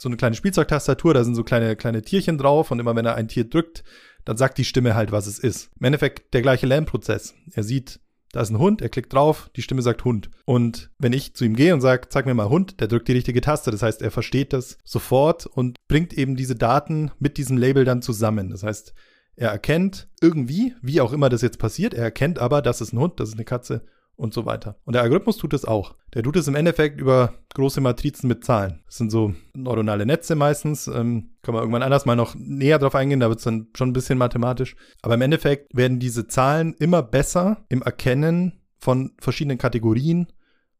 so 0.00 0.08
eine 0.08 0.16
kleine 0.16 0.34
Spielzeugtastatur, 0.34 1.14
da 1.14 1.22
sind 1.22 1.36
so 1.36 1.44
kleine, 1.44 1.76
kleine 1.76 2.02
Tierchen 2.02 2.36
drauf 2.36 2.70
und 2.70 2.80
immer 2.80 2.96
wenn 2.96 3.06
er 3.06 3.14
ein 3.14 3.28
Tier 3.28 3.48
drückt, 3.48 3.84
dann 4.24 4.36
sagt 4.36 4.58
die 4.58 4.64
Stimme 4.64 4.94
halt, 4.94 5.12
was 5.12 5.26
es 5.26 5.38
ist. 5.38 5.70
Im 5.78 5.86
Endeffekt 5.86 6.34
der 6.34 6.42
gleiche 6.42 6.66
Lernprozess. 6.66 7.34
Er 7.52 7.62
sieht 7.62 8.00
da 8.34 8.40
ist 8.40 8.50
ein 8.50 8.58
Hund, 8.58 8.82
er 8.82 8.88
klickt 8.88 9.12
drauf, 9.12 9.48
die 9.54 9.62
Stimme 9.62 9.80
sagt 9.80 10.04
Hund. 10.04 10.28
Und 10.44 10.90
wenn 10.98 11.12
ich 11.12 11.34
zu 11.34 11.44
ihm 11.44 11.54
gehe 11.54 11.72
und 11.72 11.80
sage, 11.80 12.08
zeig 12.08 12.26
mir 12.26 12.34
mal 12.34 12.48
Hund, 12.48 12.80
der 12.80 12.88
drückt 12.88 13.06
die 13.06 13.12
richtige 13.12 13.40
Taste. 13.40 13.70
Das 13.70 13.82
heißt, 13.82 14.02
er 14.02 14.10
versteht 14.10 14.52
das 14.52 14.76
sofort 14.82 15.46
und 15.46 15.78
bringt 15.86 16.12
eben 16.12 16.34
diese 16.34 16.56
Daten 16.56 17.12
mit 17.20 17.36
diesem 17.36 17.56
Label 17.56 17.84
dann 17.84 18.02
zusammen. 18.02 18.50
Das 18.50 18.64
heißt, 18.64 18.92
er 19.36 19.50
erkennt 19.50 20.08
irgendwie, 20.20 20.74
wie 20.82 21.00
auch 21.00 21.12
immer 21.12 21.28
das 21.28 21.42
jetzt 21.42 21.60
passiert, 21.60 21.94
er 21.94 22.02
erkennt 22.02 22.40
aber, 22.40 22.60
das 22.60 22.80
ist 22.80 22.92
ein 22.92 22.98
Hund, 22.98 23.20
das 23.20 23.28
ist 23.28 23.34
eine 23.34 23.44
Katze 23.44 23.84
und 24.16 24.32
so 24.34 24.46
weiter. 24.46 24.76
Und 24.84 24.94
der 24.94 25.02
Algorithmus 25.02 25.36
tut 25.36 25.52
es 25.54 25.64
auch. 25.64 25.94
Der 26.14 26.22
tut 26.22 26.36
es 26.36 26.48
im 26.48 26.54
Endeffekt 26.54 27.00
über 27.00 27.34
große 27.54 27.80
Matrizen 27.80 28.28
mit 28.28 28.44
Zahlen. 28.44 28.82
Das 28.86 28.96
sind 28.96 29.10
so 29.10 29.34
neuronale 29.54 30.06
Netze 30.06 30.34
meistens. 30.34 30.86
Ähm, 30.86 31.30
kann 31.42 31.54
man 31.54 31.62
irgendwann 31.62 31.82
anders 31.82 32.06
mal 32.06 32.16
noch 32.16 32.34
näher 32.36 32.78
drauf 32.78 32.94
eingehen, 32.94 33.20
da 33.20 33.28
wird 33.28 33.38
es 33.38 33.44
dann 33.44 33.68
schon 33.76 33.90
ein 33.90 33.94
bisschen 33.94 34.18
mathematisch. 34.18 34.76
Aber 35.02 35.14
im 35.14 35.22
Endeffekt 35.22 35.76
werden 35.76 35.98
diese 35.98 36.28
Zahlen 36.28 36.74
immer 36.78 37.02
besser 37.02 37.64
im 37.68 37.82
Erkennen 37.82 38.60
von 38.78 39.12
verschiedenen 39.18 39.58
Kategorien 39.58 40.28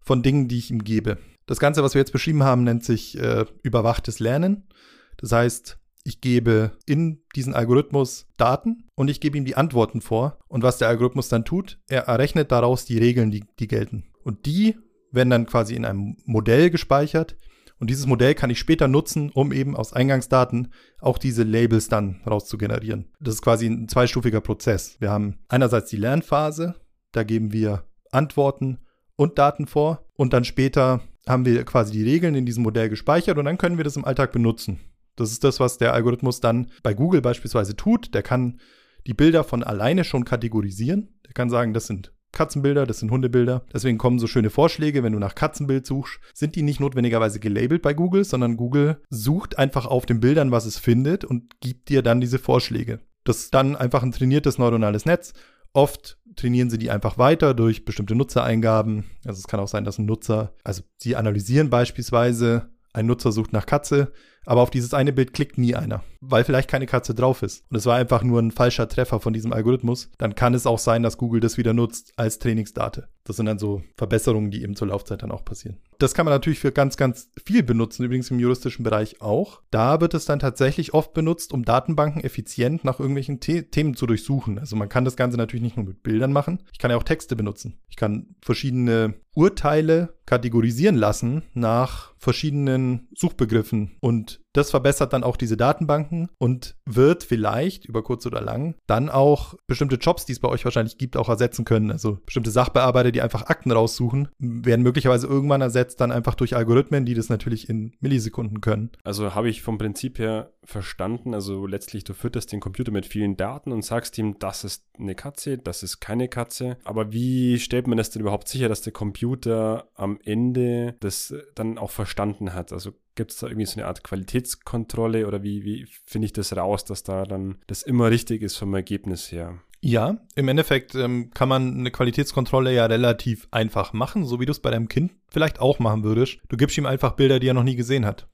von 0.01 0.23
Dingen, 0.23 0.49
die 0.49 0.59
ich 0.59 0.71
ihm 0.71 0.85
gebe. 0.85 1.19
Das 1.47 1.59
Ganze, 1.59 1.83
was 1.83 1.95
wir 1.95 2.01
jetzt 2.01 2.13
beschrieben 2.13 2.43
haben, 2.43 2.65
nennt 2.65 2.85
sich 2.85 3.19
äh, 3.19 3.45
überwachtes 3.63 4.19
Lernen. 4.19 4.69
Das 5.17 5.33
heißt, 5.33 5.79
ich 6.05 6.21
gebe 6.21 6.73
in 6.87 7.23
diesen 7.35 7.55
Algorithmus 7.55 8.27
Daten 8.37 8.85
und 8.95 9.09
ich 9.09 9.21
gebe 9.21 9.39
ihm 9.39 9.47
die 9.47 9.57
Antworten 9.57 10.03
vor. 10.03 10.39
Und 10.49 10.63
was 10.63 10.79
der 10.79 10.89
Algorithmus 10.89 11.29
dann 11.29 11.47
tut, 11.47 11.81
er 11.89 12.03
errechnet 12.03 12.53
daraus 12.53 12.85
die 12.85 12.99
Regeln, 12.99 13.31
die, 13.31 13.45
die 13.59 13.67
gelten. 13.67 14.05
Und 14.23 14.47
die 14.47 14.77
werden 15.11 15.31
dann 15.31 15.47
quasi 15.47 15.75
in 15.75 15.85
einem 15.85 16.19
Modell 16.27 16.71
gespeichert. 16.71 17.37
Und 17.79 17.91
dieses 17.91 18.07
Modell 18.07 18.35
kann 18.35 18.51
ich 18.51 18.59
später 18.59 18.87
nutzen, 18.87 19.31
um 19.31 19.51
eben 19.53 19.75
aus 19.77 19.93
Eingangsdaten 19.93 20.73
auch 21.01 21.19
diese 21.19 21.43
Labels 21.43 21.89
dann 21.89 22.21
rauszugenerieren. 22.27 23.11
Das 23.21 23.35
ist 23.35 23.43
quasi 23.43 23.67
ein 23.67 23.89
zweistufiger 23.89 24.41
Prozess. 24.41 24.97
Wir 25.01 25.11
haben 25.11 25.39
einerseits 25.49 25.91
die 25.91 25.97
Lernphase, 25.97 26.75
da 27.13 27.25
geben 27.25 27.53
wir 27.53 27.85
Antworten 28.13 28.79
und 29.17 29.39
Daten 29.39 29.67
vor 29.67 30.05
und 30.15 30.33
dann 30.33 30.45
später 30.45 31.01
haben 31.27 31.47
wir 31.47 31.65
quasi 31.65 31.93
die 31.93 32.05
Regeln 32.05 32.35
in 32.35 32.47
diesem 32.47 32.63
Modell 32.63 32.89
gespeichert 32.91 33.39
und 33.39 33.47
dann 33.47 33.59
können 33.59 33.77
wir 33.77 33.85
das 33.85 33.97
im 33.97 34.05
Alltag 34.05 34.33
benutzen. 34.33 34.81
Das 35.17 35.31
ist 35.31 35.45
das, 35.45 35.61
was 35.61 35.79
der 35.79 35.93
Algorithmus 35.93 36.41
dann 36.41 36.71
bei 36.83 36.95
Google 36.95 37.21
beispielsweise 37.21 37.77
tut. 37.77 38.15
Der 38.15 38.23
kann 38.23 38.61
die 39.07 39.15
Bilder 39.15 39.45
von 39.45 39.63
alleine 39.63 40.05
schon 40.05 40.25
kategorisieren. 40.25 41.15
Der 41.27 41.33
kann 41.33 41.51
sagen, 41.51 41.75
das 41.75 41.87
sind 41.87 42.13
Katzenbilder, 42.35 42.85
das 42.85 42.99
sind 42.99 43.11
Hundebilder. 43.11 43.65
Deswegen 43.73 43.97
kommen 43.97 44.19
so 44.19 44.27
schöne 44.27 44.51
Vorschläge, 44.51 45.03
wenn 45.03 45.13
du 45.13 45.19
nach 45.19 45.35
Katzenbild 45.35 45.87
suchst, 45.87 46.19
sind 46.35 46.57
die 46.57 46.63
nicht 46.63 46.81
notwendigerweise 46.81 47.41
gelabelt 47.41 47.81
bei 47.81 47.95
Google, 47.95 48.25
sondern 48.25 48.57
Google 48.57 49.01
sucht 49.09 49.59
einfach 49.59 49.87
auf 49.87 50.05
den 50.05 50.21
Bildern, 50.21 50.51
was 50.51 50.67
es 50.67 50.79
findet 50.79 51.25
und 51.25 51.61
gibt 51.61 51.89
dir 51.89 52.03
dann 52.03 52.21
diese 52.21 52.39
Vorschläge. 52.39 53.01
Das 53.23 53.39
ist 53.39 53.55
dann 53.55 53.77
einfach 53.77 54.03
ein 54.03 54.13
trainiertes 54.13 54.59
neuronales 54.59 55.07
Netz. 55.07 55.33
Oft 55.73 56.19
trainieren 56.37 56.71
sie 56.71 56.79
die 56.79 56.91
einfach 56.91 57.19
weiter 57.19 57.55
durch 57.55 57.85
bestimmte 57.85 58.15
Nutzereingaben. 58.15 59.05
Also 59.25 59.39
es 59.39 59.47
kann 59.47 59.61
auch 59.61 59.69
sein, 59.69 59.85
dass 59.85 59.99
ein 59.99 60.07
Nutzer, 60.07 60.55
also 60.63 60.83
sie 60.99 61.17
analysieren 61.17 61.71
beispielsweise, 61.71 62.71
ein 62.93 63.07
Nutzer 63.07 63.33
sucht 63.33 63.53
nach 63.53 63.67
Katze, 63.67 64.13
aber 64.45 64.63
auf 64.63 64.71
dieses 64.71 64.95
eine 64.95 65.13
Bild 65.13 65.33
klickt 65.33 65.59
nie 65.59 65.75
einer, 65.75 66.03
weil 66.21 66.45
vielleicht 66.45 66.71
keine 66.71 66.87
Katze 66.87 67.15
drauf 67.15 67.43
ist. 67.43 67.65
Und 67.71 67.77
es 67.77 67.87
war 67.87 67.97
einfach 67.97 68.23
nur 68.23 68.41
ein 68.41 68.51
falscher 68.51 68.89
Treffer 68.89 69.21
von 69.21 69.33
diesem 69.33 69.53
Algorithmus. 69.53 70.11
Dann 70.19 70.35
kann 70.35 70.55
es 70.55 70.67
auch 70.67 70.79
sein, 70.79 71.03
dass 71.03 71.19
Google 71.19 71.41
das 71.41 71.57
wieder 71.57 71.73
nutzt 71.73 72.13
als 72.17 72.39
Trainingsdate. 72.39 73.09
Das 73.25 73.37
sind 73.37 73.47
dann 73.47 73.59
so 73.59 73.83
Verbesserungen, 73.97 74.51
die 74.51 74.63
eben 74.63 74.77
zur 74.77 74.89
Laufzeit 74.89 75.23
dann 75.23 75.31
auch 75.31 75.45
passieren. 75.45 75.79
Das 75.99 76.13
kann 76.13 76.27
man 76.27 76.35
natürlich 76.35 76.59
für 76.59 76.73
ganz, 76.73 76.97
ganz 76.99 77.31
viel 77.45 77.63
benutzen, 77.63 78.05
übrigens 78.05 78.31
im 78.31 78.39
juristischen 78.39 78.85
Bereich 78.85 79.23
auch. 79.23 79.63
Da 79.71 80.01
wird 80.01 80.13
es 80.13 80.27
dann 80.27 80.41
tatsächlich 80.41 80.93
oft 80.93 81.15
benutzt, 81.15 81.53
um 81.53 81.65
Datenbanken 81.65 82.23
effizient 82.23 82.85
nach 82.85 83.01
irgendwelchen 83.01 83.41
The 83.43 83.63
Themen 83.63 83.95
zu 83.95 84.07
durchsuchen. 84.07 84.59
Also 84.59 84.77
man 84.77 84.91
kann 84.91 85.07
das 85.07 85.17
Ganze 85.17 85.39
natürlich 85.39 85.63
nicht 85.63 85.77
nur 85.77 85.87
mit 85.87 86.03
Bildern 86.03 86.33
machen. 86.33 86.63
Ich 86.73 86.79
kann 86.79 86.91
ja 86.91 86.99
auch 86.99 87.03
Texte 87.03 87.37
benutzen. 87.37 87.79
Ich 87.89 87.97
kann 87.97 88.35
verschiedene 88.43 89.15
Urteile 89.35 90.15
kategorisieren 90.27 90.97
lassen 90.97 91.43
nach 91.55 92.15
verschiedenen 92.19 93.09
Suchbegriffen 93.15 93.97
und 94.01 94.41
das 94.55 94.71
verbessert 94.71 95.13
dann 95.13 95.25
auch 95.25 95.37
diese 95.37 95.57
Datenbanken 95.57 96.31
und 96.39 96.77
wird 96.87 97.25
vielleicht 97.25 97.85
über 97.85 98.03
kurz 98.03 98.25
oder 98.25 98.41
lang 98.41 98.75
dann 98.87 99.11
auch 99.11 99.55
bestimmte 99.67 99.97
Jobs, 99.97 100.25
die 100.25 100.33
es 100.33 100.41
bei 100.41 100.49
euch 100.49 100.65
wahrscheinlich 100.65 100.97
gibt, 100.97 101.17
auch 101.17 101.29
ersetzen 101.29 101.65
können. 101.65 101.91
Also 101.91 102.19
bestimmte 102.25 102.51
Sachbearbeiter, 102.51 103.13
die 103.13 103.21
einfach 103.21 103.47
Akten 103.47 103.73
raussuchen, 103.73 104.29
werden 104.39 104.83
möglicherweise 104.83 105.27
irgendwann 105.27 105.61
ersetzt 105.61 106.01
dann 106.01 106.13
einfach 106.13 106.35
durch 106.35 106.57
Algorithmen, 106.57 107.05
die 107.05 107.15
das 107.15 107.29
natürlich 107.29 107.69
in 107.69 107.95
Millisekunden 108.01 108.61
können. 108.61 108.91
Also 109.03 109.35
habe 109.35 109.51
ich 109.51 109.63
vom 109.63 109.77
Prinzip 109.77 110.19
her 110.19 110.53
verstanden, 110.63 111.35
also 111.35 111.67
letztlich 111.67 112.05
du 112.05 112.15
fütterst 112.15 112.53
den 112.53 112.61
Computer 112.61 112.93
mit 112.93 113.07
vielen 113.07 113.37
Daten 113.37 113.73
und 113.73 113.85
sagst 113.85 114.17
ihm, 114.19 114.39
das 114.39 114.65
ist 114.65 114.85
eine 114.99 115.15
Katze, 115.15 115.59
das 115.59 115.83
ist 115.83 116.01
keine 116.01 116.29
Katze. 116.29 116.79
Aber 116.85 117.13
wie 117.13 117.59
stellt 117.59 117.87
man 117.87 117.99
das 117.99 118.11
denn 118.11 118.23
überhaupt 118.23 118.49
sicher, 118.49 118.69
dass 118.69 118.83
der 118.83 118.93
Computer 118.93 119.89
am 119.95 120.19
Ende 120.25 120.95
das 121.01 121.35
dann 121.55 121.77
auch 121.77 121.91
verstanden 121.91 122.55
hat? 122.55 122.73
Also 122.73 122.93
Gibt 123.15 123.31
es 123.31 123.39
da 123.39 123.47
irgendwie 123.47 123.67
so 123.67 123.79
eine 123.79 123.87
Art 123.87 124.03
Qualitätskontrolle 124.03 125.27
oder 125.27 125.43
wie, 125.43 125.65
wie 125.65 125.87
finde 126.05 126.27
ich 126.27 126.33
das 126.33 126.57
raus, 126.57 126.85
dass 126.85 127.03
da 127.03 127.25
dann 127.25 127.59
das 127.67 127.83
immer 127.83 128.11
richtig 128.11 128.43
ist 128.43 128.57
vom 128.57 128.75
Ergebnis 128.75 129.31
her? 129.31 129.61
Ja, 129.81 130.17
im 130.35 130.49
Endeffekt 130.49 130.95
ähm, 130.95 131.31
kann 131.35 131.49
man 131.49 131.79
eine 131.79 131.91
Qualitätskontrolle 131.91 132.73
ja 132.73 132.87
relativ 132.87 133.47
einfach 133.51 133.93
machen, 133.93 134.25
so 134.25 134.41
wie 134.41 134.47
du 134.47 134.53
es 134.53 134.61
bei 134.61 134.71
deinem 134.71 134.89
Kind 134.89 135.13
vielleicht 135.29 135.61
auch 135.61 135.79
machen 135.79 136.05
würdest. 136.05 136.39
Du 136.49 136.57
gibst 136.57 136.79
ihm 136.79 136.87
einfach 136.87 137.13
Bilder, 137.13 137.39
die 137.39 137.49
er 137.49 137.55
noch 137.55 137.65
nie 137.65 137.77
gesehen 137.77 138.07
hat 138.07 138.27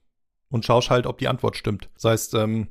und 0.49 0.65
schaust 0.65 0.89
halt, 0.89 1.05
ob 1.05 1.17
die 1.17 1.27
Antwort 1.27 1.57
stimmt. 1.57 1.89
Das 1.95 2.05
heißt, 2.05 2.33
ähm, 2.35 2.69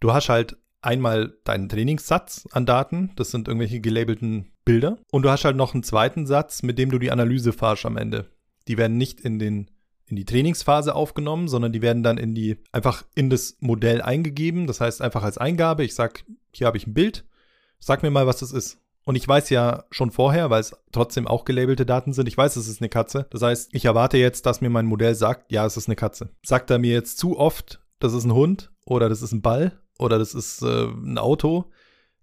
du 0.00 0.12
hast 0.14 0.28
halt 0.28 0.56
einmal 0.80 1.36
deinen 1.44 1.68
Trainingssatz 1.68 2.48
an 2.52 2.64
Daten, 2.64 3.12
das 3.16 3.30
sind 3.30 3.48
irgendwelche 3.48 3.80
gelabelten 3.80 4.52
Bilder, 4.64 4.98
und 5.10 5.22
du 5.22 5.30
hast 5.30 5.44
halt 5.44 5.56
noch 5.56 5.74
einen 5.74 5.82
zweiten 5.82 6.26
Satz, 6.26 6.62
mit 6.62 6.78
dem 6.78 6.90
du 6.90 6.98
die 6.98 7.10
Analyse 7.10 7.52
fahrst 7.52 7.86
am 7.86 7.96
Ende. 7.96 8.30
Die 8.68 8.78
werden 8.78 8.96
nicht 8.96 9.20
in 9.20 9.38
den 9.38 9.70
in 10.08 10.16
die 10.16 10.24
Trainingsphase 10.24 10.94
aufgenommen, 10.94 11.48
sondern 11.48 11.72
die 11.72 11.82
werden 11.82 12.02
dann 12.02 12.18
in 12.18 12.34
die 12.34 12.58
einfach 12.72 13.04
in 13.14 13.30
das 13.30 13.56
Modell 13.60 14.00
eingegeben. 14.02 14.66
Das 14.66 14.80
heißt 14.80 15.02
einfach 15.02 15.22
als 15.22 15.38
Eingabe, 15.38 15.84
ich 15.84 15.94
sag, 15.94 16.24
hier 16.52 16.66
habe 16.66 16.76
ich 16.76 16.86
ein 16.86 16.94
Bild, 16.94 17.24
sag 17.78 18.02
mir 18.02 18.10
mal, 18.10 18.26
was 18.26 18.38
das 18.38 18.52
ist. 18.52 18.78
Und 19.04 19.14
ich 19.14 19.26
weiß 19.26 19.50
ja 19.50 19.84
schon 19.90 20.10
vorher, 20.10 20.50
weil 20.50 20.60
es 20.60 20.76
trotzdem 20.90 21.28
auch 21.28 21.44
gelabelte 21.44 21.86
Daten 21.86 22.12
sind, 22.12 22.26
ich 22.26 22.36
weiß, 22.36 22.56
es 22.56 22.66
ist 22.66 22.80
eine 22.80 22.88
Katze. 22.88 23.26
Das 23.30 23.42
heißt, 23.42 23.70
ich 23.72 23.84
erwarte 23.84 24.18
jetzt, 24.18 24.46
dass 24.46 24.60
mir 24.60 24.70
mein 24.70 24.86
Modell 24.86 25.14
sagt, 25.14 25.52
ja, 25.52 25.64
es 25.64 25.76
ist 25.76 25.88
eine 25.88 25.94
Katze. 25.94 26.30
Sagt 26.44 26.70
er 26.70 26.78
mir 26.78 26.92
jetzt 26.92 27.18
zu 27.18 27.38
oft, 27.38 27.80
das 28.00 28.14
ist 28.14 28.24
ein 28.24 28.34
Hund 28.34 28.72
oder 28.84 29.08
das 29.08 29.22
ist 29.22 29.32
ein 29.32 29.42
Ball 29.42 29.80
oder 29.98 30.18
das 30.18 30.34
ist 30.34 30.62
äh, 30.62 30.86
ein 30.86 31.18
Auto, 31.18 31.70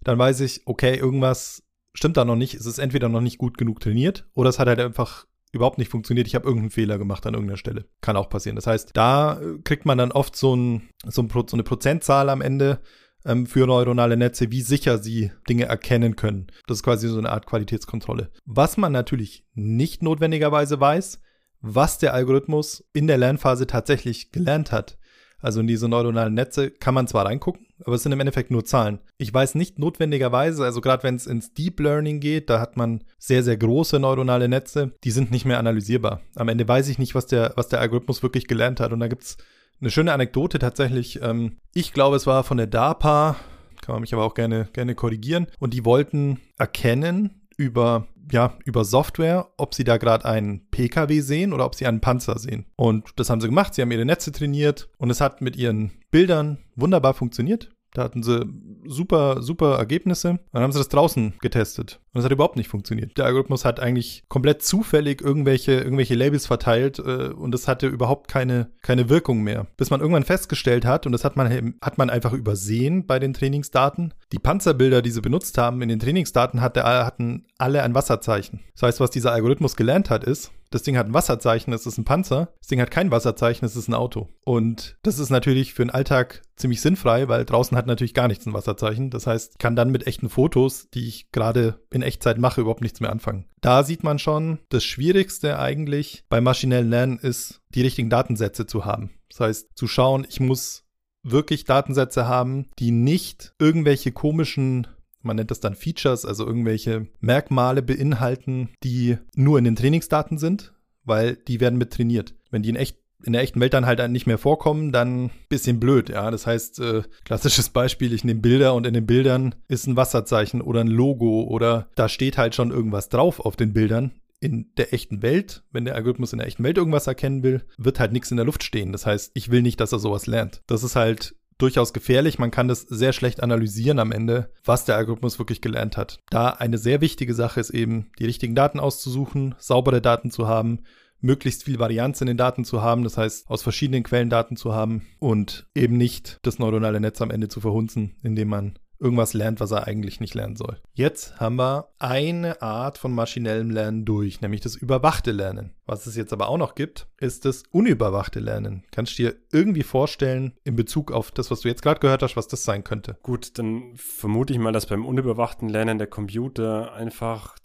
dann 0.01 0.19
weiß 0.19 0.41
ich, 0.41 0.63
okay, 0.65 0.95
irgendwas 0.95 1.63
stimmt 1.93 2.17
da 2.17 2.25
noch 2.25 2.35
nicht. 2.35 2.53
Es 2.55 2.65
ist 2.65 2.79
entweder 2.79 3.07
noch 3.07 3.21
nicht 3.21 3.37
gut 3.37 3.57
genug 3.57 3.79
trainiert 3.79 4.27
oder 4.33 4.49
es 4.49 4.59
hat 4.59 4.67
halt 4.67 4.79
einfach 4.79 5.25
überhaupt 5.53 5.77
nicht 5.77 5.89
funktioniert, 5.89 6.27
ich 6.27 6.35
habe 6.35 6.45
irgendeinen 6.45 6.71
Fehler 6.71 6.97
gemacht 6.97 7.25
an 7.25 7.35
irgendeiner 7.35 7.57
Stelle. 7.57 7.85
Kann 8.01 8.17
auch 8.17 8.27
passieren. 8.27 8.55
Das 8.55 8.67
heißt, 8.67 8.91
da 8.93 9.39
äh, 9.39 9.59
kriegt 9.63 9.85
man 9.85 9.97
dann 9.97 10.11
oft 10.11 10.35
so, 10.35 10.55
ein, 10.55 10.89
so, 11.05 11.21
ein, 11.21 11.29
so 11.29 11.55
eine 11.55 11.63
Prozentzahl 11.63 12.29
am 12.29 12.41
Ende 12.41 12.81
ähm, 13.23 13.45
für 13.45 13.65
neuronale 13.67 14.17
Netze, 14.17 14.51
wie 14.51 14.61
sicher 14.61 14.97
sie 14.97 15.31
Dinge 15.47 15.65
erkennen 15.65 16.15
können. 16.15 16.47
Das 16.67 16.79
ist 16.79 16.83
quasi 16.83 17.07
so 17.07 17.19
eine 17.19 17.29
Art 17.29 17.45
Qualitätskontrolle. 17.45 18.31
Was 18.45 18.77
man 18.77 18.91
natürlich 18.91 19.45
nicht 19.53 20.01
notwendigerweise 20.01 20.79
weiß, 20.79 21.21
was 21.61 21.97
der 21.97 22.13
Algorithmus 22.13 22.83
in 22.91 23.07
der 23.07 23.17
Lernphase 23.17 23.67
tatsächlich 23.67 24.31
gelernt 24.31 24.71
hat. 24.71 24.97
Also 25.43 25.59
in 25.59 25.67
diese 25.67 25.89
neuronalen 25.89 26.33
Netze 26.33 26.71
kann 26.71 26.93
man 26.93 27.07
zwar 27.07 27.25
reingucken, 27.25 27.67
aber 27.83 27.95
es 27.95 28.03
sind 28.03 28.13
im 28.13 28.19
Endeffekt 28.19 28.49
nur 28.49 28.63
Zahlen. 28.63 28.99
Ich 29.17 29.33
weiß 29.33 29.55
nicht 29.55 29.77
notwendigerweise, 29.77 30.63
also 30.63 30.79
gerade 30.79 31.03
wenn 31.03 31.15
es 31.15 31.27
ins 31.27 31.53
Deep 31.53 31.81
Learning 31.81 32.21
geht, 32.21 32.49
da 32.49 32.61
hat 32.61 32.77
man 32.77 33.03
sehr, 33.19 33.43
sehr 33.43 33.57
große 33.57 33.99
neuronale 33.99 34.47
Netze, 34.47 34.93
die 35.03 35.11
sind 35.11 35.31
nicht 35.31 35.45
mehr 35.45 35.59
analysierbar. 35.59 36.21
Am 36.35 36.47
Ende 36.47 36.65
weiß 36.65 36.87
ich 36.87 36.97
nicht, 36.97 37.13
was 37.13 37.27
der, 37.27 37.51
was 37.57 37.67
der 37.67 37.81
Algorithmus 37.81 38.23
wirklich 38.23 38.47
gelernt 38.47 38.79
hat. 38.79 38.93
Und 38.93 39.01
da 39.01 39.07
gibt 39.09 39.23
es 39.23 39.37
eine 39.81 39.91
schöne 39.91 40.13
Anekdote 40.13 40.59
tatsächlich. 40.59 41.21
Ähm, 41.21 41.57
ich 41.73 41.91
glaube, 41.91 42.15
es 42.15 42.25
war 42.25 42.45
von 42.45 42.57
der 42.57 42.67
DARPA, 42.67 43.35
kann 43.81 43.95
man 43.95 44.01
mich 44.01 44.13
aber 44.13 44.23
auch 44.23 44.35
gerne, 44.35 44.69
gerne 44.71 44.95
korrigieren. 44.95 45.47
Und 45.59 45.73
die 45.73 45.83
wollten 45.83 46.39
erkennen 46.57 47.41
über 47.57 48.07
ja, 48.31 48.57
über 48.65 48.85
Software, 48.85 49.49
ob 49.57 49.73
sie 49.73 49.83
da 49.83 49.97
gerade 49.97 50.25
einen 50.25 50.67
PKW 50.69 51.19
sehen 51.21 51.53
oder 51.53 51.65
ob 51.65 51.75
sie 51.75 51.85
einen 51.85 52.01
Panzer 52.01 52.39
sehen. 52.39 52.65
Und 52.75 53.09
das 53.17 53.29
haben 53.29 53.41
sie 53.41 53.47
gemacht. 53.47 53.73
Sie 53.73 53.81
haben 53.81 53.91
ihre 53.91 54.05
Netze 54.05 54.31
trainiert 54.31 54.89
und 54.97 55.09
es 55.09 55.21
hat 55.21 55.41
mit 55.41 55.55
ihren 55.55 55.91
Bildern 56.11 56.59
wunderbar 56.75 57.13
funktioniert. 57.13 57.69
Da 57.93 58.03
hatten 58.03 58.23
sie 58.23 58.45
super, 58.85 59.41
super 59.41 59.77
Ergebnisse. 59.77 60.39
Dann 60.51 60.63
haben 60.63 60.71
sie 60.71 60.79
das 60.79 60.89
draußen 60.89 61.33
getestet. 61.41 61.99
Und 62.13 62.19
es 62.19 62.25
hat 62.25 62.31
überhaupt 62.31 62.57
nicht 62.57 62.67
funktioniert. 62.67 63.17
Der 63.17 63.25
Algorithmus 63.25 63.65
hat 63.65 63.79
eigentlich 63.79 64.23
komplett 64.29 64.63
zufällig 64.63 65.21
irgendwelche, 65.21 65.73
irgendwelche 65.73 66.15
Labels 66.15 66.47
verteilt 66.47 66.99
äh, 66.99 67.29
und 67.29 67.53
es 67.55 67.67
hatte 67.67 67.87
überhaupt 67.87 68.27
keine, 68.27 68.71
keine 68.81 69.09
Wirkung 69.09 69.41
mehr. 69.41 69.67
Bis 69.77 69.89
man 69.89 70.01
irgendwann 70.01 70.23
festgestellt 70.23 70.85
hat, 70.85 71.05
und 71.05 71.11
das 71.11 71.23
hat 71.23 71.35
man, 71.35 71.75
hat 71.81 71.97
man 71.97 72.09
einfach 72.09 72.33
übersehen 72.33 73.05
bei 73.05 73.19
den 73.19 73.33
Trainingsdaten, 73.33 74.13
die 74.31 74.39
Panzerbilder, 74.39 75.01
die 75.01 75.11
sie 75.11 75.21
benutzt 75.21 75.57
haben 75.57 75.81
in 75.81 75.89
den 75.89 75.99
Trainingsdaten, 75.99 76.61
hatte, 76.61 76.83
hatten 76.83 77.45
alle 77.57 77.83
ein 77.83 77.95
Wasserzeichen. 77.95 78.61
Das 78.73 78.83
heißt, 78.83 78.99
was 78.99 79.11
dieser 79.11 79.31
Algorithmus 79.31 79.75
gelernt 79.75 80.09
hat, 80.09 80.23
ist, 80.23 80.51
das 80.73 80.83
Ding 80.83 80.97
hat 80.97 81.05
ein 81.05 81.13
Wasserzeichen, 81.13 81.71
es 81.71 81.85
ist 81.85 81.97
ein 81.97 82.05
Panzer. 82.05 82.53
Das 82.59 82.67
Ding 82.67 82.81
hat 82.81 82.89
kein 82.89 83.11
Wasserzeichen, 83.11 83.65
es 83.65 83.75
ist 83.75 83.87
ein 83.87 83.93
Auto. 83.93 84.27
Und 84.43 84.97
das 85.03 85.19
ist 85.19 85.29
natürlich 85.29 85.73
für 85.73 85.83
den 85.83 85.91
Alltag 85.91 86.41
ziemlich 86.55 86.81
sinnfrei, 86.81 87.27
weil 87.27 87.45
draußen 87.45 87.77
hat 87.77 87.85
natürlich 87.85 88.13
gar 88.13 88.27
nichts 88.27 88.45
ein 88.45 88.53
Wasserzeichen. 88.53 89.09
Das 89.09 89.27
heißt, 89.27 89.59
kann 89.59 89.75
dann 89.75 89.91
mit 89.91 90.07
echten 90.07 90.29
Fotos, 90.29 90.89
die 90.93 91.07
ich 91.07 91.31
gerade 91.31 91.79
in 91.91 92.01
Echtzeit 92.01 92.39
mache, 92.39 92.61
überhaupt 92.61 92.81
nichts 92.81 93.01
mehr 93.01 93.11
anfangen. 93.11 93.45
Da 93.61 93.83
sieht 93.83 94.03
man 94.03 94.17
schon, 94.17 94.59
das 94.69 94.83
Schwierigste 94.83 95.59
eigentlich 95.59 96.23
beim 96.29 96.43
maschinellen 96.43 96.89
Lernen 96.89 97.19
ist, 97.19 97.61
die 97.69 97.81
richtigen 97.81 98.09
Datensätze 98.09 98.65
zu 98.65 98.85
haben. 98.85 99.11
Das 99.29 99.41
heißt, 99.41 99.69
zu 99.75 99.87
schauen, 99.87 100.25
ich 100.27 100.39
muss 100.39 100.83
wirklich 101.23 101.65
Datensätze 101.65 102.27
haben, 102.27 102.67
die 102.79 102.91
nicht 102.91 103.53
irgendwelche 103.59 104.11
komischen 104.11 104.87
man 105.23 105.35
nennt 105.35 105.51
das 105.51 105.59
dann 105.59 105.75
Features, 105.75 106.25
also 106.25 106.45
irgendwelche 106.45 107.07
Merkmale 107.19 107.81
beinhalten, 107.81 108.69
die 108.83 109.17
nur 109.35 109.57
in 109.57 109.63
den 109.63 109.75
Trainingsdaten 109.75 110.37
sind, 110.37 110.73
weil 111.03 111.35
die 111.35 111.59
werden 111.59 111.79
mit 111.79 111.91
trainiert. 111.91 112.35
Wenn 112.51 112.63
die 112.63 112.69
in 112.69 112.75
echt 112.75 112.97
in 113.25 113.33
der 113.33 113.41
echten 113.41 113.61
Welt 113.61 113.73
dann 113.73 113.85
halt 113.85 114.05
nicht 114.11 114.27
mehr 114.27 114.37
vorkommen, 114.37 114.91
dann 114.91 115.31
bisschen 115.47 115.79
blöd, 115.79 116.09
ja. 116.09 116.29
Das 116.29 116.45
heißt, 116.45 116.79
äh, 116.79 117.03
klassisches 117.23 117.69
Beispiel, 117.69 118.13
ich 118.13 118.23
nehme 118.23 118.41
Bilder 118.41 118.73
und 118.73 118.85
in 118.85 118.93
den 118.93 119.05
Bildern 119.05 119.55
ist 119.69 119.87
ein 119.87 119.95
Wasserzeichen 119.95 120.61
oder 120.61 120.81
ein 120.81 120.87
Logo 120.87 121.43
oder 121.43 121.87
da 121.95 122.09
steht 122.09 122.37
halt 122.37 122.53
schon 122.53 122.71
irgendwas 122.71 123.09
drauf 123.09 123.39
auf 123.39 123.55
den 123.55 123.73
Bildern. 123.73 124.11
In 124.41 124.71
der 124.75 124.93
echten 124.93 125.21
Welt, 125.21 125.63
wenn 125.71 125.85
der 125.85 125.95
Algorithmus 125.95 126.33
in 126.33 126.39
der 126.39 126.47
echten 126.49 126.65
Welt 126.65 126.77
irgendwas 126.77 127.07
erkennen 127.07 127.43
will, 127.43 127.63
wird 127.77 128.01
halt 128.01 128.11
nichts 128.11 128.29
in 128.29 128.35
der 128.35 128.45
Luft 128.45 128.63
stehen. 128.63 128.91
Das 128.91 129.05
heißt, 129.05 129.31
ich 129.35 129.51
will 129.51 129.61
nicht, 129.61 129.79
dass 129.79 129.93
er 129.93 129.99
sowas 129.99 130.27
lernt. 130.27 130.61
Das 130.67 130.83
ist 130.83 130.97
halt 130.97 131.33
durchaus 131.63 131.93
gefährlich. 131.93 132.39
Man 132.39 132.51
kann 132.51 132.67
das 132.67 132.81
sehr 132.81 133.13
schlecht 133.13 133.41
analysieren 133.41 133.99
am 133.99 134.11
Ende, 134.11 134.51
was 134.65 134.85
der 134.85 134.97
Algorithmus 134.97 135.39
wirklich 135.39 135.61
gelernt 135.61 135.95
hat. 135.95 136.19
Da 136.29 136.49
eine 136.49 136.77
sehr 136.77 136.99
wichtige 137.01 137.33
Sache 137.33 137.59
ist 137.59 137.69
eben, 137.69 138.11
die 138.19 138.25
richtigen 138.25 138.53
Daten 138.53 138.79
auszusuchen, 138.79 139.55
saubere 139.57 140.01
Daten 140.01 140.29
zu 140.29 140.47
haben, 140.47 140.81
möglichst 141.21 141.63
viel 141.63 141.79
Varianz 141.79 142.19
in 142.19 142.27
den 142.27 142.35
Daten 142.35 142.65
zu 142.65 142.81
haben, 142.81 143.05
das 143.05 143.17
heißt 143.17 143.49
aus 143.49 143.63
verschiedenen 143.63 144.03
Quellen 144.03 144.29
Daten 144.29 144.57
zu 144.57 144.73
haben 144.73 145.07
und 145.19 145.65
eben 145.73 145.95
nicht 145.95 146.39
das 146.43 146.59
neuronale 146.59 146.99
Netz 146.99 147.21
am 147.21 147.31
Ende 147.31 147.47
zu 147.47 147.61
verhunzen, 147.61 148.17
indem 148.23 148.49
man 148.49 148.77
irgendwas 148.99 149.33
lernt, 149.33 149.59
was 149.59 149.71
er 149.71 149.87
eigentlich 149.87 150.19
nicht 150.19 150.33
lernen 150.33 150.55
soll. 150.55 150.79
Jetzt 150.93 151.39
haben 151.39 151.57
wir 151.57 151.89
eine 151.99 152.61
Art 152.61 152.97
von 152.97 153.13
maschinellem 153.13 153.69
Lernen 153.69 154.05
durch, 154.05 154.41
nämlich 154.41 154.61
das 154.61 154.75
überwachte 154.75 155.31
Lernen. 155.31 155.73
Was 155.85 156.05
es 156.05 156.15
jetzt 156.15 156.31
aber 156.33 156.47
auch 156.49 156.57
noch 156.57 156.75
gibt, 156.75 157.07
ist 157.19 157.45
das 157.45 157.63
unüberwachte 157.71 158.39
Lernen. 158.39 158.83
Kannst 158.91 159.17
du 159.17 159.23
dir 159.23 159.35
irgendwie 159.51 159.83
vorstellen, 159.83 160.53
in 160.63 160.75
Bezug 160.75 161.11
auf 161.11 161.31
das, 161.31 161.51
was 161.51 161.61
du 161.61 161.67
jetzt 161.67 161.81
gerade 161.81 161.99
gehört 161.99 162.21
hast, 162.21 162.37
was 162.37 162.47
das 162.47 162.63
sein 162.63 162.83
könnte? 162.83 163.17
Gut, 163.21 163.57
dann 163.59 163.93
vermute 163.95 164.53
ich 164.53 164.59
mal, 164.59 164.71
dass 164.71 164.85
beim 164.85 165.05
unüberwachten 165.05 165.67
Lernen 165.67 165.97
der 165.97 166.07
Computer 166.07 166.93
einfach 166.93 167.55